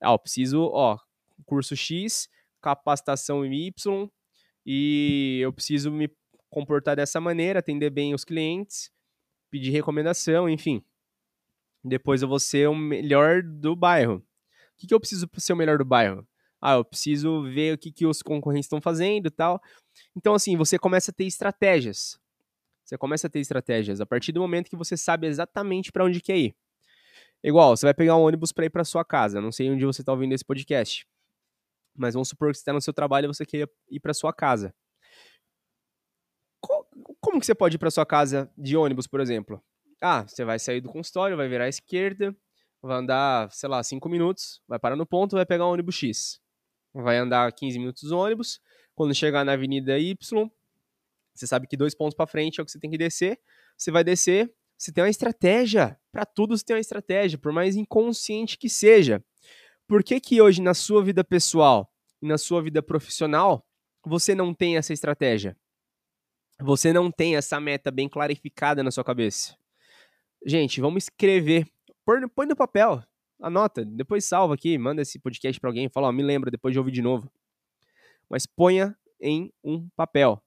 Ah, 0.00 0.12
eu 0.12 0.18
preciso, 0.18 0.62
ó, 0.72 0.98
curso 1.44 1.76
X, 1.76 2.26
capacitação 2.62 3.44
Y, 3.44 4.10
e 4.64 5.40
eu 5.42 5.52
preciso 5.52 5.90
me 5.90 6.10
comportar 6.48 6.96
dessa 6.96 7.20
maneira, 7.20 7.58
atender 7.58 7.90
bem 7.90 8.14
os 8.14 8.24
clientes, 8.24 8.90
pedir 9.50 9.70
recomendação, 9.70 10.48
enfim. 10.48 10.82
Depois 11.84 12.22
eu 12.22 12.28
vou 12.28 12.40
ser 12.40 12.70
o 12.70 12.74
melhor 12.74 13.42
do 13.42 13.76
bairro. 13.76 14.16
O 14.16 14.24
que, 14.78 14.86
que 14.86 14.94
eu 14.94 15.00
preciso 15.00 15.28
para 15.28 15.40
ser 15.40 15.52
o 15.52 15.56
melhor 15.56 15.76
do 15.76 15.84
bairro? 15.84 16.26
Ah, 16.62 16.74
eu 16.74 16.84
preciso 16.84 17.42
ver 17.42 17.74
o 17.74 17.78
que, 17.78 17.90
que 17.92 18.06
os 18.06 18.22
concorrentes 18.22 18.66
estão 18.66 18.80
fazendo 18.80 19.26
e 19.26 19.30
tal. 19.30 19.60
Então, 20.16 20.34
assim, 20.34 20.56
você 20.56 20.78
começa 20.78 21.10
a 21.10 21.14
ter 21.14 21.24
estratégias. 21.24 22.19
Você 22.90 22.98
começa 22.98 23.28
a 23.28 23.30
ter 23.30 23.38
estratégias 23.38 24.00
a 24.00 24.06
partir 24.06 24.32
do 24.32 24.40
momento 24.40 24.68
que 24.68 24.74
você 24.74 24.96
sabe 24.96 25.28
exatamente 25.28 25.92
para 25.92 26.04
onde 26.04 26.20
quer 26.20 26.36
ir. 26.36 26.56
Igual, 27.40 27.76
você 27.76 27.86
vai 27.86 27.94
pegar 27.94 28.16
um 28.16 28.22
ônibus 28.22 28.50
para 28.50 28.64
ir 28.64 28.70
para 28.70 28.82
sua 28.82 29.04
casa. 29.04 29.40
Não 29.40 29.52
sei 29.52 29.70
onde 29.70 29.86
você 29.86 30.02
está 30.02 30.10
ouvindo 30.10 30.32
esse 30.32 30.44
podcast. 30.44 31.06
Mas 31.96 32.14
vamos 32.14 32.30
supor 32.30 32.50
que 32.50 32.56
você 32.56 32.62
está 32.62 32.72
no 32.72 32.80
seu 32.80 32.92
trabalho 32.92 33.26
e 33.26 33.28
você 33.28 33.46
quer 33.46 33.68
ir 33.88 34.00
para 34.00 34.12
sua 34.12 34.32
casa. 34.32 34.74
Como 37.20 37.38
que 37.38 37.46
você 37.46 37.54
pode 37.54 37.76
ir 37.76 37.78
para 37.78 37.92
sua 37.92 38.04
casa 38.04 38.50
de 38.58 38.76
ônibus, 38.76 39.06
por 39.06 39.20
exemplo? 39.20 39.62
Ah, 40.02 40.26
você 40.26 40.44
vai 40.44 40.58
sair 40.58 40.80
do 40.80 40.88
consultório, 40.88 41.36
vai 41.36 41.48
virar 41.48 41.66
à 41.66 41.68
esquerda, 41.68 42.36
vai 42.82 42.98
andar, 42.98 43.52
sei 43.52 43.68
lá, 43.68 43.80
5 43.84 44.08
minutos, 44.08 44.60
vai 44.66 44.80
parar 44.80 44.96
no 44.96 45.06
ponto, 45.06 45.36
vai 45.36 45.46
pegar 45.46 45.64
o 45.64 45.72
ônibus 45.72 45.94
X. 45.94 46.40
Vai 46.92 47.18
andar 47.18 47.52
15 47.52 47.78
minutos 47.78 48.10
no 48.10 48.18
ônibus. 48.18 48.60
Quando 48.96 49.14
chegar 49.14 49.44
na 49.44 49.52
avenida 49.52 49.96
Y, 49.96 50.50
você 51.40 51.46
sabe 51.46 51.66
que 51.66 51.76
dois 51.76 51.94
pontos 51.94 52.14
para 52.14 52.26
frente 52.26 52.60
é 52.60 52.62
o 52.62 52.66
que 52.66 52.70
você 52.70 52.78
tem 52.78 52.90
que 52.90 52.98
descer. 52.98 53.40
Você 53.76 53.90
vai 53.90 54.04
descer, 54.04 54.52
você 54.76 54.92
tem 54.92 55.02
uma 55.02 55.10
estratégia. 55.10 55.98
Para 56.12 56.24
tudo 56.26 56.56
você 56.56 56.64
tem 56.64 56.76
uma 56.76 56.80
estratégia, 56.80 57.38
por 57.38 57.52
mais 57.52 57.76
inconsciente 57.76 58.58
que 58.58 58.68
seja. 58.68 59.24
Por 59.88 60.04
que 60.04 60.20
que 60.20 60.40
hoje 60.40 60.60
na 60.62 60.74
sua 60.74 61.02
vida 61.02 61.24
pessoal 61.24 61.90
e 62.22 62.26
na 62.26 62.38
sua 62.38 62.62
vida 62.62 62.82
profissional 62.82 63.66
você 64.04 64.34
não 64.34 64.54
tem 64.54 64.76
essa 64.76 64.92
estratégia? 64.92 65.56
Você 66.60 66.92
não 66.92 67.10
tem 67.10 67.36
essa 67.36 67.58
meta 67.58 67.90
bem 67.90 68.08
clarificada 68.08 68.82
na 68.82 68.90
sua 68.90 69.02
cabeça. 69.02 69.56
Gente, 70.44 70.80
vamos 70.80 71.04
escrever. 71.04 71.66
Põe, 72.04 72.46
no 72.46 72.56
papel, 72.56 73.02
anota, 73.40 73.84
depois 73.84 74.24
salva 74.24 74.54
aqui, 74.54 74.76
manda 74.76 75.00
esse 75.00 75.18
podcast 75.18 75.60
para 75.60 75.70
alguém, 75.70 75.88
fala, 75.88 76.08
ó, 76.08 76.12
me 76.12 76.22
lembra 76.22 76.50
depois 76.50 76.72
de 76.72 76.78
ouvir 76.78 76.92
de 76.92 77.02
novo. 77.02 77.30
Mas 78.28 78.46
ponha 78.46 78.96
em 79.20 79.52
um 79.62 79.88
papel. 79.96 80.42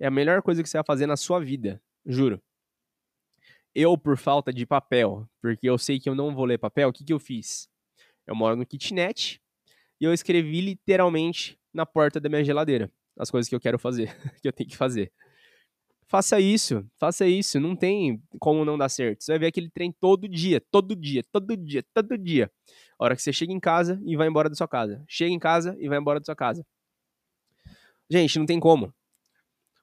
É 0.00 0.06
a 0.06 0.10
melhor 0.10 0.42
coisa 0.42 0.62
que 0.62 0.68
você 0.68 0.78
vai 0.78 0.84
fazer 0.84 1.06
na 1.06 1.16
sua 1.16 1.40
vida, 1.40 1.82
juro. 2.06 2.40
Eu, 3.74 3.96
por 3.96 4.16
falta 4.16 4.52
de 4.52 4.64
papel, 4.64 5.28
porque 5.40 5.68
eu 5.68 5.78
sei 5.78 6.00
que 6.00 6.08
eu 6.08 6.14
não 6.14 6.34
vou 6.34 6.44
ler 6.44 6.58
papel, 6.58 6.88
o 6.88 6.92
que, 6.92 7.04
que 7.04 7.12
eu 7.12 7.18
fiz? 7.18 7.68
Eu 8.26 8.34
moro 8.34 8.56
no 8.56 8.66
kitnet 8.66 9.40
e 10.00 10.04
eu 10.04 10.12
escrevi 10.12 10.60
literalmente 10.60 11.58
na 11.72 11.84
porta 11.84 12.20
da 12.20 12.28
minha 12.28 12.44
geladeira 12.44 12.90
as 13.18 13.30
coisas 13.30 13.48
que 13.48 13.54
eu 13.54 13.60
quero 13.60 13.78
fazer, 13.78 14.14
que 14.40 14.48
eu 14.48 14.52
tenho 14.52 14.70
que 14.70 14.76
fazer. 14.76 15.12
Faça 16.06 16.40
isso, 16.40 16.88
faça 16.98 17.26
isso, 17.26 17.60
não 17.60 17.76
tem 17.76 18.22
como 18.38 18.64
não 18.64 18.78
dar 18.78 18.88
certo. 18.88 19.22
Você 19.22 19.32
vai 19.32 19.40
ver 19.40 19.46
aquele 19.48 19.68
trem 19.68 19.92
todo 19.92 20.26
dia, 20.26 20.58
todo 20.70 20.96
dia, 20.96 21.22
todo 21.30 21.54
dia, 21.54 21.84
todo 21.92 22.16
dia. 22.16 22.50
A 22.98 23.04
hora 23.04 23.16
que 23.16 23.20
você 23.20 23.32
chega 23.32 23.52
em 23.52 23.60
casa 23.60 24.00
e 24.06 24.16
vai 24.16 24.26
embora 24.26 24.48
da 24.48 24.54
sua 24.54 24.66
casa. 24.66 25.04
Chega 25.06 25.30
em 25.30 25.38
casa 25.38 25.76
e 25.78 25.86
vai 25.86 25.98
embora 25.98 26.18
da 26.18 26.24
sua 26.24 26.34
casa. 26.34 26.64
Gente, 28.10 28.38
não 28.38 28.46
tem 28.46 28.58
como. 28.58 28.94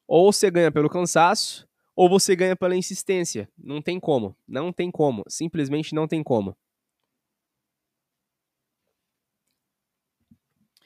Ou 0.07 0.31
você 0.31 0.51
ganha 0.51 0.71
pelo 0.71 0.89
cansaço, 0.89 1.67
ou 1.95 2.09
você 2.09 2.35
ganha 2.35 2.55
pela 2.55 2.75
insistência. 2.75 3.50
Não 3.57 3.81
tem 3.81 4.00
como. 4.00 4.35
Não 4.47 4.71
tem 4.71 4.91
como. 4.91 5.24
Simplesmente 5.27 5.95
não 5.95 6.07
tem 6.07 6.21
como. 6.21 6.55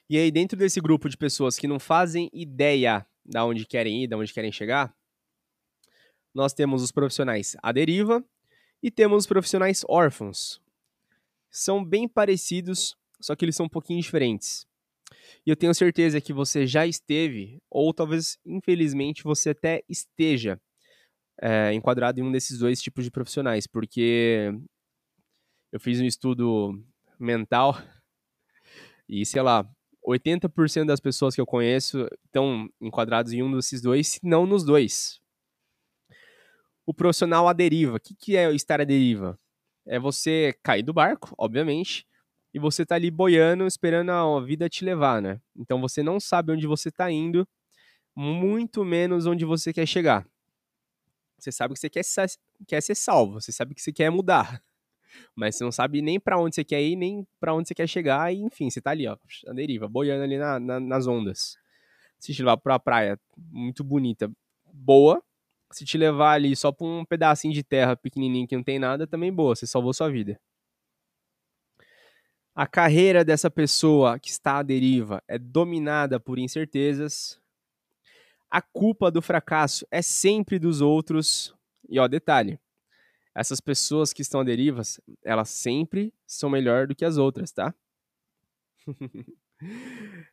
E 0.10 0.18
aí, 0.18 0.32
dentro 0.32 0.58
desse 0.58 0.82
grupo 0.82 1.08
de 1.08 1.18
pessoas 1.18 1.58
que 1.58 1.68
não 1.68 1.80
fazem 1.80 2.30
ideia 2.34 3.06
da 3.24 3.46
onde 3.46 3.66
querem 3.66 4.04
ir, 4.04 4.08
da 4.08 4.18
onde 4.18 4.34
querem 4.34 4.52
chegar, 4.52 4.96
nós 6.34 6.54
temos 6.54 6.82
os 6.82 6.92
profissionais 6.92 7.56
à 7.62 7.72
deriva 7.72 8.24
e 8.82 8.90
temos 8.90 9.24
os 9.24 9.28
profissionais 9.28 9.84
órfãos. 9.88 10.62
São 11.52 11.84
bem 11.84 12.08
parecidos, 12.08 12.96
só 13.20 13.36
que 13.36 13.46
eles 13.46 13.56
são 13.56 13.66
um 13.66 13.70
pouquinho 13.70 14.02
diferentes. 14.02 14.69
E 15.46 15.50
eu 15.50 15.56
tenho 15.56 15.74
certeza 15.74 16.22
que 16.22 16.34
você 16.34 16.68
já 16.68 16.86
esteve, 16.86 17.62
ou 17.70 17.94
talvez, 17.94 18.38
infelizmente, 18.46 19.24
você 19.24 19.52
até 19.52 19.84
esteja 19.90 20.60
é, 21.42 21.74
enquadrado 21.74 22.20
em 22.20 22.24
um 22.24 22.32
desses 22.32 22.60
dois 22.60 22.82
tipos 22.82 23.04
de 23.04 23.12
profissionais, 23.12 23.66
porque 23.66 24.52
eu 25.72 25.80
fiz 25.80 26.00
um 26.00 26.06
estudo 26.06 26.84
mental 27.20 27.78
e, 29.08 29.26
sei 29.26 29.42
lá, 29.42 29.68
80% 30.06 30.86
das 30.86 31.00
pessoas 31.00 31.36
que 31.36 31.42
eu 31.42 31.46
conheço 31.46 32.08
estão 32.26 32.70
enquadrados 32.82 33.32
em 33.34 33.44
um 33.44 33.56
desses 33.56 33.82
dois, 33.82 34.08
se 34.08 34.20
não 34.24 34.46
nos 34.46 34.64
dois. 34.64 35.20
O 36.86 36.94
profissional 36.94 37.48
à 37.48 37.54
deriva. 37.54 37.98
O 37.98 38.00
que, 38.00 38.16
que 38.16 38.36
é 38.36 38.52
estar 38.54 38.82
à 38.82 38.84
deriva? 38.84 39.38
É 39.86 40.00
você 40.00 40.58
cair 40.64 40.84
do 40.84 40.94
barco, 40.94 41.34
obviamente, 41.38 42.08
e 42.54 42.60
você 42.60 42.86
tá 42.86 42.96
ali 42.96 43.12
boiando, 43.12 43.66
esperando 43.66 44.12
a 44.12 44.42
vida 44.42 44.68
te 44.70 44.84
levar, 44.84 45.22
né? 45.22 45.40
Então 45.56 45.80
você 45.80 46.02
não 46.02 46.20
sabe 46.20 46.52
onde 46.52 46.66
você 46.66 46.92
tá 46.92 47.12
indo, 47.12 47.48
muito 48.16 48.84
menos 48.84 49.26
onde 49.26 49.46
você 49.46 49.72
quer 49.72 49.86
chegar. 49.86 50.26
Você 51.38 51.52
sabe 51.52 51.74
que 51.74 51.80
você 51.80 51.90
quer, 51.90 52.02
quer 52.68 52.82
ser 52.82 52.96
salvo, 52.96 53.40
você 53.40 53.52
sabe 53.52 53.74
que 53.74 53.82
você 53.82 53.94
quer 53.94 54.10
mudar, 54.10 54.62
mas 55.36 55.56
você 55.56 55.64
não 55.64 55.72
sabe 55.72 56.02
nem 56.02 56.20
para 56.20 56.38
onde 56.38 56.56
você 56.56 56.64
quer 56.64 56.82
ir, 56.82 56.96
nem 56.96 57.26
para 57.40 57.54
onde 57.54 57.68
você 57.68 57.76
quer 57.76 57.88
chegar, 57.88 58.34
e 58.34 58.38
enfim, 58.40 58.70
você 58.70 58.82
tá 58.82 58.92
ali, 58.92 59.08
ó, 59.08 59.16
na 59.46 59.54
deriva, 59.54 59.88
boiando 59.88 60.24
ali 60.24 60.38
na, 60.38 60.60
na, 60.60 60.80
nas 60.80 61.08
ondas. 61.08 61.58
Se 62.20 62.34
te 62.34 62.42
levar 62.42 62.58
pra 62.58 62.74
uma 62.74 62.80
praia 62.80 63.18
muito 63.38 63.84
bonita, 63.84 64.30
boa, 64.74 65.24
se 65.72 65.86
te 65.86 65.98
levar 65.98 66.34
ali 66.34 66.54
só 66.56 66.72
pra 66.72 66.86
um 66.86 67.06
pedacinho 67.06 67.54
de 67.54 67.64
terra 67.64 67.96
pequenininho 67.96 68.48
que 68.48 68.56
não 68.58 68.64
tem 68.64 68.80
nada, 68.80 69.08
também 69.08 69.32
boa, 69.32 69.56
você 69.56 69.66
salvou 69.66 69.94
sua 69.94 70.10
vida 70.10 70.38
a 72.56 72.68
carreira 72.68 73.24
dessa 73.24 73.50
pessoa 73.50 74.20
que 74.20 74.30
está 74.30 74.58
à 74.60 74.64
deriva 74.64 75.24
é 75.28 75.38
dominada 75.38 76.20
por 76.20 76.38
incertezas, 76.38 77.40
a 78.50 78.62
culpa 78.62 79.12
do 79.12 79.22
fracasso 79.22 79.86
é 79.92 80.02
sempre 80.02 80.58
dos 80.58 80.82
outros. 80.82 81.54
E 81.88 82.00
ó, 82.00 82.08
detalhe, 82.08 82.60
essas 83.36 83.62
pessoas 83.62 84.12
que 84.12 84.22
estão 84.22 84.42
à 84.42 84.44
deriva, 84.44 84.82
elas 85.24 85.50
sempre 85.50 86.14
são 86.26 86.50
melhor 86.50 86.88
do 86.88 86.96
que 86.96 87.06
as 87.06 87.18
outras, 87.18 87.52
tá? 87.52 87.74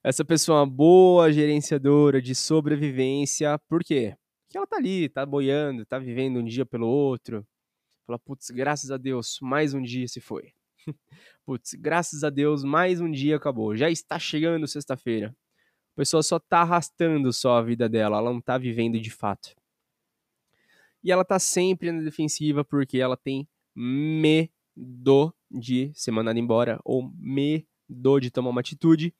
Essa 0.02 0.24
pessoa 0.24 0.58
é 0.58 0.60
uma 0.60 0.70
boa 0.70 1.32
gerenciadora 1.32 2.22
de 2.22 2.34
sobrevivência, 2.34 3.58
por 3.68 3.82
quê? 3.84 4.16
Porque 4.44 4.56
ela 4.56 4.66
tá 4.66 4.76
ali, 4.76 5.08
tá 5.08 5.26
boiando, 5.26 5.84
tá 5.84 5.98
vivendo 5.98 6.38
um 6.38 6.44
dia 6.44 6.64
pelo 6.64 6.86
outro. 6.86 7.46
Fala, 8.06 8.18
putz, 8.18 8.50
graças 8.50 8.90
a 8.90 8.96
Deus, 8.96 9.38
mais 9.42 9.74
um 9.74 9.82
dia 9.82 10.06
se 10.06 10.20
foi. 10.20 10.52
Putz, 11.44 11.74
graças 11.74 12.24
a 12.24 12.30
Deus, 12.30 12.64
mais 12.64 13.00
um 13.00 13.10
dia 13.10 13.36
acabou. 13.36 13.76
Já 13.76 13.90
está 13.90 14.18
chegando 14.18 14.66
sexta-feira. 14.66 15.34
A 15.94 15.96
pessoa 15.96 16.22
só 16.22 16.36
está 16.36 16.60
arrastando 16.60 17.32
só 17.32 17.56
a 17.56 17.62
vida 17.62 17.88
dela, 17.88 18.18
ela 18.18 18.30
não 18.30 18.38
está 18.38 18.58
vivendo 18.58 19.00
de 19.00 19.10
fato. 19.10 19.54
E 21.02 21.10
ela 21.10 21.22
está 21.22 21.38
sempre 21.38 21.90
na 21.92 22.02
defensiva 22.02 22.64
porque 22.64 22.98
ela 22.98 23.16
tem 23.16 23.48
medo 23.74 25.32
de 25.50 25.90
ser 25.94 26.10
mandada 26.10 26.38
embora, 26.38 26.80
ou 26.84 27.10
medo 27.16 28.20
de 28.20 28.30
tomar 28.30 28.50
uma 28.50 28.60
atitude, 28.60 29.14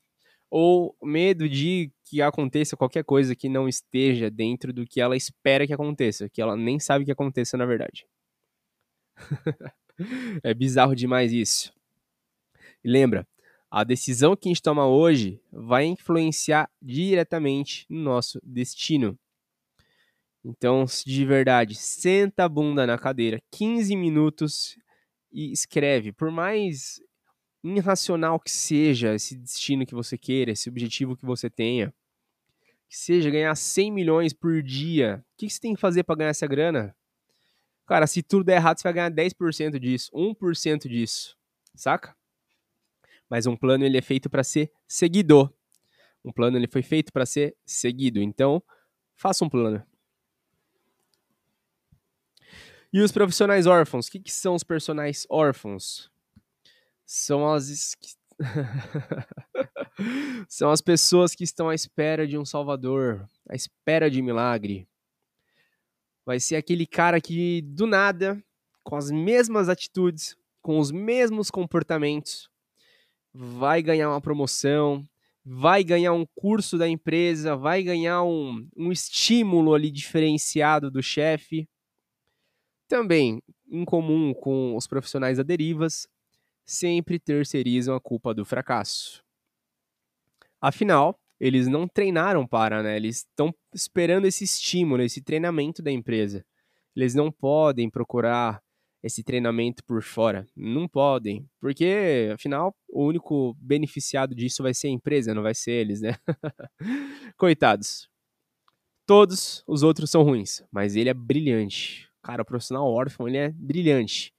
ou 0.51 0.97
medo 1.03 1.49
de 1.49 1.93
que 2.05 2.21
aconteça 2.21 2.77
qualquer 2.77 3.05
coisa 3.05 3.35
que 3.35 3.49
não 3.49 3.69
esteja 3.69 4.31
dentro 4.31 4.73
do 4.73 4.87
que 4.87 5.01
ela 5.01 5.17
espera 5.17 5.67
que 5.67 5.73
aconteça, 5.73 6.29
que 6.29 6.43
ela 6.43 6.57
nem 6.57 6.79
sabe 6.79 7.05
que 7.05 7.13
aconteça 7.13 7.57
na 7.57 7.67
verdade. 7.67 8.07
é 10.43 10.55
bizarro 10.55 10.95
demais 10.95 11.33
isso. 11.33 11.73
E 12.85 12.89
lembra, 12.89 13.27
a 13.71 13.85
decisão 13.85 14.37
que 14.37 14.49
a 14.49 14.51
gente 14.51 14.63
toma 14.63 14.87
hoje 14.87 15.41
vai 15.53 15.85
influenciar 15.85 16.71
diretamente 16.81 17.85
no 17.89 18.01
nosso 18.01 18.41
destino. 18.43 19.19
Então, 20.45 20.85
de 21.05 21.25
verdade, 21.25 21.75
senta 21.75 22.45
a 22.45 22.49
bunda 22.49 22.87
na 22.87 22.97
cadeira 22.97 23.43
15 23.51 23.97
minutos 23.97 24.77
e 25.33 25.51
escreve. 25.51 26.13
Por 26.13 26.31
mais 26.31 27.01
irracional 27.65 28.39
que 28.39 28.51
seja 28.51 29.15
esse 29.15 29.37
destino 29.37 29.85
que 29.85 29.95
você 29.95 30.17
queira, 30.17 30.53
esse 30.53 30.69
objetivo 30.69 31.17
que 31.17 31.27
você 31.27 31.51
tenha, 31.51 31.93
que 32.89 32.97
seja 32.97 33.29
ganhar 33.29 33.55
100 33.57 33.93
milhões 33.93 34.33
por 34.33 34.63
dia, 34.63 35.25
o 35.35 35.37
que 35.37 35.51
você 35.51 35.61
tem 35.61 35.75
que 35.75 35.81
fazer 35.81 36.05
para 36.05 36.17
ganhar 36.17 36.31
essa 36.31 36.47
grana? 36.47 36.95
Cara, 37.87 38.07
se 38.07 38.23
tudo 38.23 38.45
der 38.45 38.57
errado, 38.57 38.79
você 38.79 38.83
vai 38.83 38.93
ganhar 38.93 39.11
10% 39.11 39.79
disso, 39.79 40.11
1% 40.13 40.89
disso, 40.89 41.37
saca? 41.75 42.17
Mas 43.31 43.47
um 43.47 43.57
plano 43.57 43.85
ele 43.85 43.97
é 43.97 44.03
feito 44.03 44.29
para 44.29 44.43
ser 44.43 44.73
seguido. 44.87 45.53
Um 46.25 46.33
plano 46.33 46.57
ele 46.57 46.67
foi 46.67 46.83
feito 46.83 47.13
para 47.13 47.25
ser 47.25 47.57
seguido. 47.65 48.21
Então, 48.21 48.63
faça 49.15 49.45
um 49.45 49.49
plano. 49.49 49.85
E 52.93 53.01
os 53.01 53.13
profissionais 53.13 53.67
órfãos? 53.67 54.07
O 54.07 54.11
que, 54.11 54.21
que 54.21 54.33
são 54.33 54.55
os 54.55 54.65
personagens 54.65 55.27
órfãos? 55.29 56.11
São 57.05 57.53
as. 57.53 57.97
são 60.49 60.71
as 60.71 60.81
pessoas 60.81 61.35
que 61.35 61.45
estão 61.45 61.69
à 61.69 61.75
espera 61.75 62.27
de 62.27 62.37
um 62.37 62.45
salvador, 62.45 63.29
à 63.49 63.55
espera 63.55 64.11
de 64.11 64.23
milagre. 64.23 64.89
Vai 66.27 66.41
ser 66.41 66.57
aquele 66.57 66.87
cara 66.87 67.21
que, 67.21 67.63
do 67.63 67.87
nada, 67.87 68.43
com 68.83 68.97
as 68.97 69.13
mesmas 69.13 69.69
atitudes, 69.69 70.37
com 70.61 70.81
os 70.81 70.91
mesmos 70.91 71.53
comportamentos, 71.53 72.51
vai 73.33 73.81
ganhar 73.81 74.11
uma 74.11 74.21
promoção, 74.21 75.05
vai 75.45 75.85
ganhar 75.85 76.13
um 76.13 76.27
curso 76.35 76.77
da 76.77 76.89
empresa, 76.89 77.55
vai 77.55 77.81
ganhar 77.85 78.25
um, 78.25 78.69
um 78.77 78.91
estímulo 78.91 79.73
ali 79.73 79.89
diferenciado 79.89 80.91
do 80.91 81.01
chefe. 81.01 81.69
Também, 82.89 83.41
em 83.71 83.85
comum 83.85 84.35
com 84.35 84.77
os 84.77 84.89
profissionais 84.89 85.37
da 85.39 85.45
derivas, 85.45 86.09
sempre 86.65 87.21
terceirizam 87.21 87.95
a 87.95 88.01
culpa 88.01 88.35
do 88.35 88.45
fracasso. 88.45 89.23
Afinal, 90.61 91.17
eles 91.41 91.67
não 91.67 91.87
treinaram 91.87 92.47
para, 92.47 92.83
né? 92.83 92.97
Eles 92.97 93.19
estão 93.19 93.55
esperando 93.75 94.27
esse 94.27 94.45
estímulo, 94.45 95.03
esse 95.03 95.23
treinamento 95.23 95.83
da 95.83 95.91
empresa. 95.91 96.45
Eles 96.95 97.15
não 97.15 97.31
podem 97.31 97.91
procurar 97.91 98.63
esse 99.03 99.23
treinamento 99.23 99.85
por 99.85 100.03
fora. 100.03 100.47
Não 100.57 100.89
podem, 100.89 101.49
porque 101.61 102.31
afinal 102.35 102.75
o 102.89 103.05
único 103.05 103.55
beneficiado 103.61 104.35
disso 104.35 104.63
vai 104.63 104.75
ser 104.75 104.89
a 104.89 104.91
empresa, 104.91 105.35
não 105.35 105.43
vai 105.43 105.55
ser 105.55 105.73
eles, 105.73 106.01
né? 106.01 106.17
Coitados. 107.37 108.09
Todos 109.07 109.63
os 109.69 109.83
outros 109.83 110.11
são 110.11 110.23
ruins, 110.23 110.65
mas 110.73 110.97
ele 110.97 111.09
é 111.09 111.15
brilhante. 111.15 112.11
Cara, 112.23 112.43
o 112.43 112.45
profissional 112.45 112.91
órfão, 112.91 113.29
ele 113.29 113.37
é 113.37 113.51
brilhante. 113.53 114.35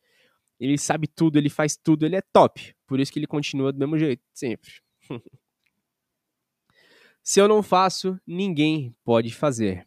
Ele 0.59 0.77
sabe 0.77 1.07
tudo, 1.07 1.37
ele 1.37 1.49
faz 1.49 1.77
tudo, 1.77 2.05
ele 2.05 2.17
é 2.17 2.21
top. 2.33 2.75
Por 2.85 2.99
isso 2.99 3.11
que 3.11 3.19
ele 3.19 3.27
continua 3.27 3.71
do 3.71 3.79
mesmo 3.79 3.97
jeito, 3.97 4.21
sempre. 4.33 4.71
Se 7.29 7.41
eu 7.41 7.47
não 7.49 7.61
faço, 7.61 8.17
ninguém 8.25 8.95
pode 9.03 9.35
fazer. 9.35 9.85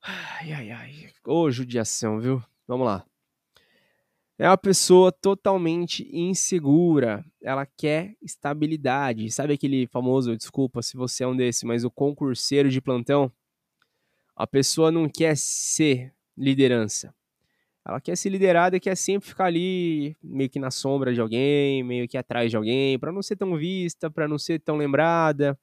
Ai, 0.00 0.50
ai, 0.50 0.70
ai. 0.70 1.10
Ô, 1.22 1.50
judiação, 1.50 2.18
viu? 2.18 2.42
Vamos 2.66 2.86
lá. 2.86 3.04
É 4.38 4.48
uma 4.48 4.56
pessoa 4.56 5.12
totalmente 5.12 6.08
insegura. 6.10 7.22
Ela 7.42 7.66
quer 7.66 8.16
estabilidade. 8.22 9.30
Sabe 9.30 9.52
aquele 9.52 9.86
famoso, 9.86 10.34
desculpa 10.34 10.80
se 10.80 10.96
você 10.96 11.24
é 11.24 11.26
um 11.26 11.36
desse, 11.36 11.66
mas 11.66 11.84
o 11.84 11.90
concurseiro 11.90 12.70
de 12.70 12.80
plantão? 12.80 13.30
A 14.34 14.46
pessoa 14.46 14.90
não 14.90 15.10
quer 15.10 15.36
ser 15.36 16.10
liderança. 16.34 17.14
Ela 17.84 18.00
quer 18.00 18.16
ser 18.16 18.30
liderada 18.30 18.78
quer 18.80 18.96
sempre 18.96 19.28
ficar 19.28 19.46
ali, 19.46 20.16
meio 20.22 20.48
que 20.48 20.60
na 20.60 20.70
sombra 20.70 21.12
de 21.12 21.20
alguém, 21.20 21.82
meio 21.82 22.08
que 22.08 22.16
atrás 22.16 22.50
de 22.50 22.56
alguém, 22.56 22.98
para 22.98 23.10
não 23.10 23.22
ser 23.22 23.36
tão 23.36 23.56
vista, 23.56 24.08
para 24.10 24.28
não 24.28 24.38
ser 24.38 24.60
tão 24.60 24.76
lembrada, 24.76 25.58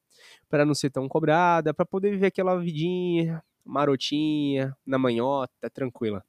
para 0.49 0.65
não 0.65 0.73
ser 0.73 0.89
tão 0.89 1.07
cobrada, 1.07 1.73
para 1.73 1.85
poder 1.85 2.11
viver 2.11 2.27
aquela 2.27 2.59
vidinha 2.59 3.43
marotinha, 3.65 4.75
na 4.85 4.97
manhota, 4.97 5.69
tranquila. 5.69 6.23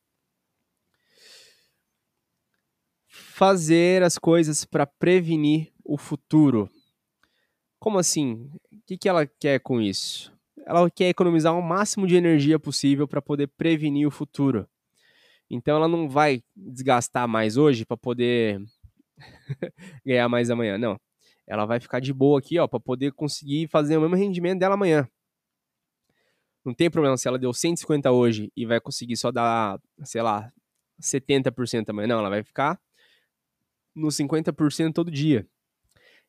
Fazer 3.08 4.02
as 4.02 4.18
coisas 4.18 4.64
para 4.64 4.86
prevenir 4.86 5.72
o 5.82 5.96
futuro. 5.96 6.70
Como 7.78 7.98
assim? 7.98 8.50
O 8.70 8.82
que, 8.86 8.98
que 8.98 9.08
ela 9.08 9.26
quer 9.26 9.58
com 9.60 9.80
isso? 9.80 10.30
ela 10.70 10.90
quer 10.90 11.08
economizar 11.08 11.56
o 11.56 11.62
máximo 11.62 12.06
de 12.06 12.16
energia 12.16 12.58
possível 12.58 13.06
para 13.08 13.20
poder 13.20 13.48
prevenir 13.48 14.06
o 14.06 14.10
futuro. 14.10 14.68
Então 15.48 15.76
ela 15.76 15.88
não 15.88 16.08
vai 16.08 16.42
desgastar 16.54 17.26
mais 17.26 17.56
hoje 17.56 17.84
para 17.84 17.96
poder 17.96 18.62
ganhar 20.06 20.28
mais 20.28 20.48
amanhã, 20.48 20.78
não. 20.78 20.98
Ela 21.50 21.66
vai 21.66 21.80
ficar 21.80 21.98
de 21.98 22.12
boa 22.12 22.38
aqui, 22.38 22.60
ó, 22.60 22.68
para 22.68 22.78
poder 22.78 23.10
conseguir 23.12 23.66
fazer 23.66 23.96
o 23.96 24.00
mesmo 24.00 24.14
rendimento 24.14 24.60
dela 24.60 24.74
amanhã. 24.74 25.08
Não 26.64 26.72
tem 26.72 26.88
problema 26.88 27.16
se 27.16 27.26
ela 27.26 27.40
deu 27.40 27.52
150 27.52 28.12
hoje 28.12 28.52
e 28.56 28.64
vai 28.64 28.80
conseguir 28.80 29.16
só 29.16 29.32
dar, 29.32 29.80
sei 30.04 30.22
lá, 30.22 30.52
70% 31.02 31.90
amanhã. 31.90 32.06
Não, 32.06 32.20
ela 32.20 32.30
vai 32.30 32.44
ficar 32.44 32.80
no 33.92 34.06
50% 34.12 34.92
todo 34.92 35.10
dia. 35.10 35.44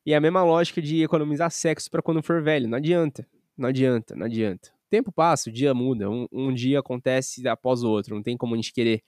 E 0.04 0.12
é 0.12 0.16
a 0.16 0.20
mesma 0.20 0.42
lógica 0.42 0.82
de 0.82 1.04
economizar 1.04 1.52
sexo 1.52 1.88
para 1.88 2.02
quando 2.02 2.20
for 2.20 2.42
velho. 2.42 2.68
Não 2.68 2.78
adianta. 2.78 3.24
Não 3.56 3.68
adianta, 3.68 4.16
não 4.16 4.26
adianta. 4.26 4.70
O 4.70 4.90
tempo 4.90 5.12
passa, 5.12 5.50
o 5.50 5.52
dia 5.52 5.72
muda, 5.72 6.10
um, 6.10 6.26
um 6.32 6.52
dia 6.52 6.80
acontece 6.80 7.46
após 7.46 7.84
o 7.84 7.88
outro. 7.88 8.16
Não 8.16 8.22
tem 8.24 8.36
como 8.36 8.54
a 8.54 8.56
gente 8.56 8.72
querer 8.72 9.04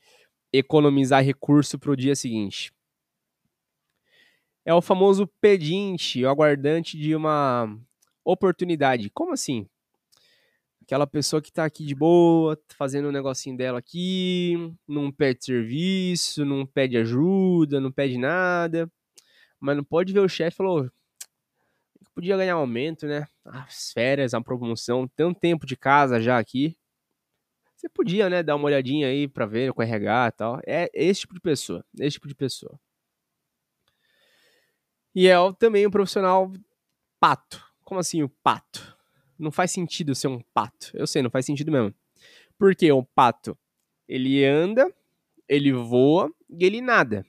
economizar 0.53 1.25
recurso 1.25 1.77
para 1.77 1.91
o 1.91 1.97
dia 1.97 2.15
seguinte. 2.15 2.73
É 4.65 4.73
o 4.73 4.81
famoso 4.81 5.27
pedinte, 5.41 6.25
o 6.25 6.29
aguardante 6.29 6.99
de 6.99 7.15
uma 7.15 7.79
oportunidade. 8.25 9.11
Como 9.11 9.33
assim? 9.33 9.69
Aquela 10.83 11.07
pessoa 11.07 11.41
que 11.41 11.49
está 11.49 11.65
aqui 11.65 11.85
de 11.85 11.95
boa, 11.95 12.59
fazendo 12.77 13.07
o 13.07 13.09
um 13.09 13.13
negocinho 13.13 13.57
dela 13.57 13.79
aqui, 13.79 14.55
não 14.87 15.11
pede 15.11 15.45
serviço, 15.45 16.45
não 16.45 16.67
pede 16.67 16.97
ajuda, 16.97 17.81
não 17.81 17.91
pede 17.93 18.19
nada, 18.19 18.91
mas 19.59 19.77
não 19.77 19.85
pode 19.85 20.13
ver 20.13 20.21
o 20.21 20.29
chefe 20.29 20.55
e 20.55 20.59
falou: 20.59 20.91
podia 22.15 22.37
ganhar 22.37 22.57
um 22.57 22.61
aumento, 22.61 23.07
né? 23.07 23.27
As 23.45 23.93
férias, 23.93 24.35
a 24.35 24.41
promoção, 24.41 25.09
um 25.21 25.35
tempo 25.35 25.67
de 25.67 25.77
casa 25.77 26.21
já 26.21 26.39
aqui. 26.39 26.77
Você 27.77 27.89
podia, 27.89 28.31
né, 28.31 28.43
dar 28.43 28.57
uma 28.57 28.67
olhadinha 28.67 29.09
aí 29.09 29.29
pra 29.29 29.45
ver 29.45 29.73
com 29.73 29.83
RH 29.83 30.29
e 30.29 30.33
tal. 30.33 30.61
É 30.67 30.89
esse 30.95 31.23
tipo 31.23 31.35
de 31.35 31.41
pessoa, 31.41 31.85
esse 31.99 32.15
tipo 32.15 32.29
de 32.29 32.35
pessoa. 32.35 32.79
E 35.15 35.29
é 35.29 35.37
também 35.59 35.87
um 35.87 35.91
profissional 35.91 36.53
pato. 37.21 37.63
Como 37.85 38.01
assim 38.01 38.23
o 38.23 38.29
pato? 38.29 38.97
Não 39.39 39.51
faz 39.51 39.71
sentido 39.71 40.15
ser 40.15 40.29
um 40.29 40.41
pato. 40.53 40.91
Eu 40.95 41.07
sei, 41.07 41.23
não 41.23 41.31
faz 41.31 41.47
sentido 41.47 41.71
mesmo. 41.71 41.95
Porque 42.59 42.91
o 42.91 43.03
pato, 43.03 43.57
ele 44.09 44.45
anda, 44.45 44.93
ele 45.49 45.73
voa 45.73 46.33
e 46.49 46.65
ele 46.65 46.81
nada. 46.81 47.25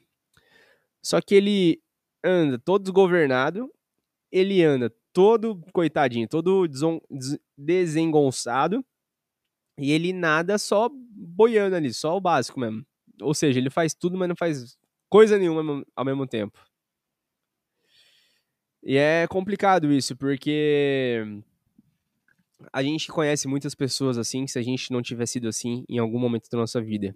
Só 1.02 1.22
que 1.22 1.36
ele 1.36 1.82
anda 2.24 2.58
todo 2.58 2.84
desgovernado 2.84 3.70
ele 4.36 4.62
anda 4.64 4.94
todo 5.14 5.62
coitadinho, 5.72 6.28
todo 6.28 6.68
desengonçado, 7.58 8.84
e 9.78 9.94
ele 9.94 10.12
nada 10.12 10.58
só 10.58 10.90
boiando 10.92 11.76
ali, 11.78 11.94
só 11.94 12.18
o 12.18 12.22
básico 12.22 12.60
mesmo. 12.60 12.86
Ou 13.22 13.34
seja, 13.34 13.60
ele 13.60 13.70
faz 13.70 13.94
tudo, 13.94 14.18
mas 14.18 14.28
não 14.28 14.36
faz 14.36 14.78
coisa 15.10 15.38
nenhuma 15.38 15.86
ao 15.96 16.04
mesmo 16.04 16.28
tempo. 16.28 16.60
E 18.86 18.98
é 18.98 19.26
complicado 19.28 19.92
isso, 19.92 20.16
porque 20.16 21.24
a 22.72 22.84
gente 22.84 23.08
conhece 23.08 23.48
muitas 23.48 23.74
pessoas 23.74 24.16
assim, 24.16 24.46
se 24.46 24.60
a 24.60 24.62
gente 24.62 24.92
não 24.92 25.02
tiver 25.02 25.26
sido 25.26 25.48
assim 25.48 25.84
em 25.90 25.98
algum 25.98 26.20
momento 26.20 26.48
da 26.52 26.58
nossa 26.60 26.80
vida. 26.80 27.16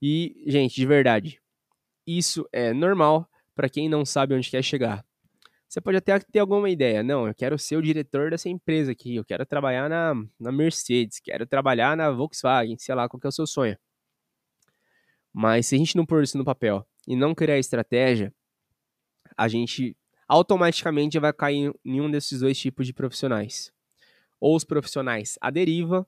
E, 0.00 0.42
gente, 0.46 0.74
de 0.74 0.86
verdade, 0.86 1.40
isso 2.06 2.48
é 2.50 2.72
normal 2.72 3.28
para 3.54 3.68
quem 3.68 3.86
não 3.86 4.04
sabe 4.04 4.34
onde 4.34 4.50
quer 4.50 4.62
chegar. 4.62 5.04
Você 5.68 5.80
pode 5.80 5.98
até 5.98 6.18
ter 6.18 6.38
alguma 6.38 6.70
ideia. 6.70 7.02
Não, 7.02 7.26
eu 7.26 7.34
quero 7.34 7.58
ser 7.58 7.76
o 7.76 7.82
diretor 7.82 8.30
dessa 8.30 8.48
empresa 8.48 8.92
aqui. 8.92 9.16
Eu 9.16 9.24
quero 9.24 9.44
trabalhar 9.44 9.90
na, 9.90 10.14
na 10.38 10.52
Mercedes. 10.52 11.20
Quero 11.20 11.46
trabalhar 11.46 11.96
na 11.96 12.10
Volkswagen. 12.10 12.78
Sei 12.78 12.94
lá, 12.94 13.08
qual 13.08 13.20
que 13.20 13.26
é 13.26 13.28
o 13.28 13.32
seu 13.32 13.46
sonho. 13.46 13.76
Mas 15.32 15.66
se 15.66 15.74
a 15.74 15.78
gente 15.78 15.96
não 15.96 16.06
pôr 16.06 16.22
isso 16.22 16.38
no 16.38 16.44
papel 16.44 16.86
e 17.08 17.16
não 17.16 17.34
criar 17.34 17.58
estratégia, 17.58 18.32
a 19.36 19.48
gente 19.48 19.96
automaticamente 20.28 21.18
vai 21.18 21.32
cair 21.32 21.72
em 21.84 22.00
um 22.00 22.10
desses 22.10 22.40
dois 22.40 22.58
tipos 22.58 22.86
de 22.86 22.92
profissionais. 22.92 23.72
Ou 24.40 24.56
os 24.56 24.64
profissionais 24.64 25.38
à 25.40 25.50
deriva, 25.50 26.06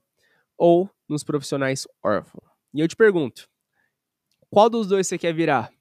ou 0.57 0.89
nos 1.07 1.23
profissionais 1.23 1.87
órfãos. 2.03 2.43
E 2.73 2.79
eu 2.79 2.87
te 2.87 2.95
pergunto, 2.95 3.49
qual 4.49 4.69
dos 4.69 4.87
dois 4.87 5.07
você 5.07 5.17
quer 5.17 5.33
virar? 5.33 5.71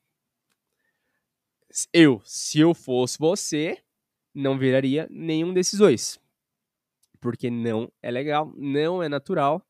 eu, 1.92 2.22
se 2.25 2.59
eu 2.61 2.72
fosse 2.75 3.18
você, 3.18 3.79
não 4.35 4.59
viraria 4.59 5.07
nenhum 5.11 5.53
desses 5.53 5.79
dois. 5.79 6.18
Porque 7.20 7.51
não 7.51 7.90
é 8.03 8.11
legal, 8.11 8.53
não 8.57 9.03
é 9.03 9.09
natural. 9.09 9.66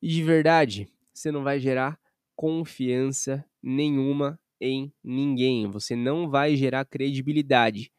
E 0.00 0.08
de 0.08 0.22
verdade, 0.22 0.88
você 1.12 1.30
não 1.30 1.42
vai 1.42 1.58
gerar 1.58 1.98
confiança 2.34 3.44
nenhuma 3.62 4.38
em 4.60 4.92
ninguém. 5.02 5.70
Você 5.70 5.96
não 5.96 6.28
vai 6.28 6.56
gerar 6.56 6.84
credibilidade. 6.84 7.92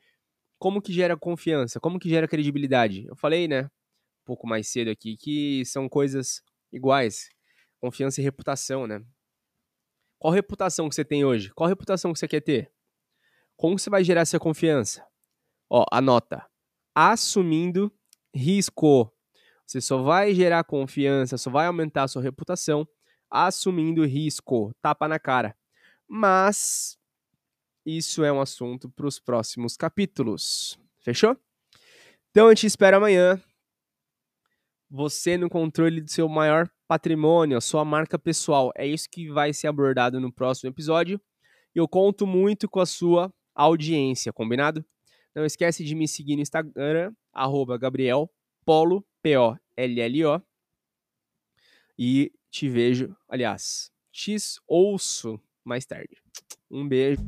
Como 0.60 0.82
que 0.82 0.91
gera 0.91 1.17
confiança? 1.17 1.80
Como 1.80 2.00
que 2.00 2.10
gera 2.10 2.28
credibilidade? 2.28 3.06
Eu 3.08 3.15
falei, 3.15 3.48
né, 3.48 3.63
um 3.63 4.26
pouco 4.26 4.48
mais 4.48 4.67
cedo 4.67 4.89
aqui, 4.89 5.15
que 5.17 5.63
são 5.65 5.88
coisas 5.88 6.41
iguais. 6.72 7.30
Confiança 7.80 8.22
e 8.22 8.24
reputação, 8.24 8.88
né? 8.88 9.04
Qual 10.20 10.34
reputação 10.34 10.89
que 10.89 10.96
você 10.96 11.06
tem 11.06 11.24
hoje? 11.24 11.52
Qual 11.54 11.70
reputação 11.70 12.12
que 12.12 12.20
você 12.20 12.28
quer 12.28 12.41
ter? 12.41 12.72
Como 13.56 13.78
você 13.78 13.89
vai 13.89 14.04
gerar 14.04 14.22
essa 14.22 14.39
confiança? 14.39 15.06
Ó, 15.70 15.86
anota. 15.91 16.46
Assumindo 16.96 17.91
risco. 18.34 19.13
Você 19.65 19.80
só 19.80 20.02
vai 20.02 20.34
gerar 20.34 20.63
confiança, 20.63 21.38
só 21.38 21.52
vai 21.52 21.67
aumentar 21.67 22.04
a 22.04 22.08
sua 22.08 22.22
reputação 22.22 22.88
assumindo 23.30 24.06
risco, 24.06 24.74
tapa 24.82 25.08
na 25.08 25.20
cara. 25.20 25.56
Mas 26.08 26.98
isso 27.86 28.24
é 28.24 28.32
um 28.32 28.41
assunto 28.41 28.89
para 28.89 29.08
os 29.08 29.20
próximos 29.20 29.76
capítulos. 29.76 30.80
Fechou? 31.00 31.38
Então 32.32 32.48
a 32.48 32.50
gente 32.52 32.67
espera 32.67 32.98
amanhã. 32.98 33.41
Você 34.89 35.38
no 35.38 35.50
controle 35.50 36.02
do 36.02 36.10
seu 36.10 36.30
maior 36.30 36.70
patrimônio, 36.88 37.58
a 37.58 37.62
sua 37.62 37.84
marca 37.84 38.17
pessoal. 38.17 38.72
É 38.76 38.86
isso 38.86 39.10
que 39.10 39.30
vai 39.30 39.54
ser 39.54 39.67
abordado 39.67 40.20
no 40.20 40.32
próximo 40.32 40.70
episódio. 40.70 41.20
Eu 41.76 41.88
conto 41.88 42.26
muito 42.26 42.70
com 42.70 42.80
a 42.80 42.86
sua 42.86 43.34
audiência, 43.54 44.32
combinado? 44.32 44.86
Não 45.36 45.46
esquece 45.46 45.84
de 45.84 45.93
me 45.93 46.08
seguir 46.08 46.36
no 46.36 46.41
Instagram, 46.41 47.13
arroba 47.34 47.78
Gabriel 47.78 48.32
Polo, 48.65 49.06
P-O-L-L-O. 49.22 50.41
E 51.98 52.32
te 52.50 52.70
vejo, 52.70 53.15
aliás, 53.28 53.91
te 54.12 54.36
ouço 54.67 55.39
mais 55.67 55.86
tarde. 55.86 56.17
Um 56.71 56.88
beijo. 56.88 57.21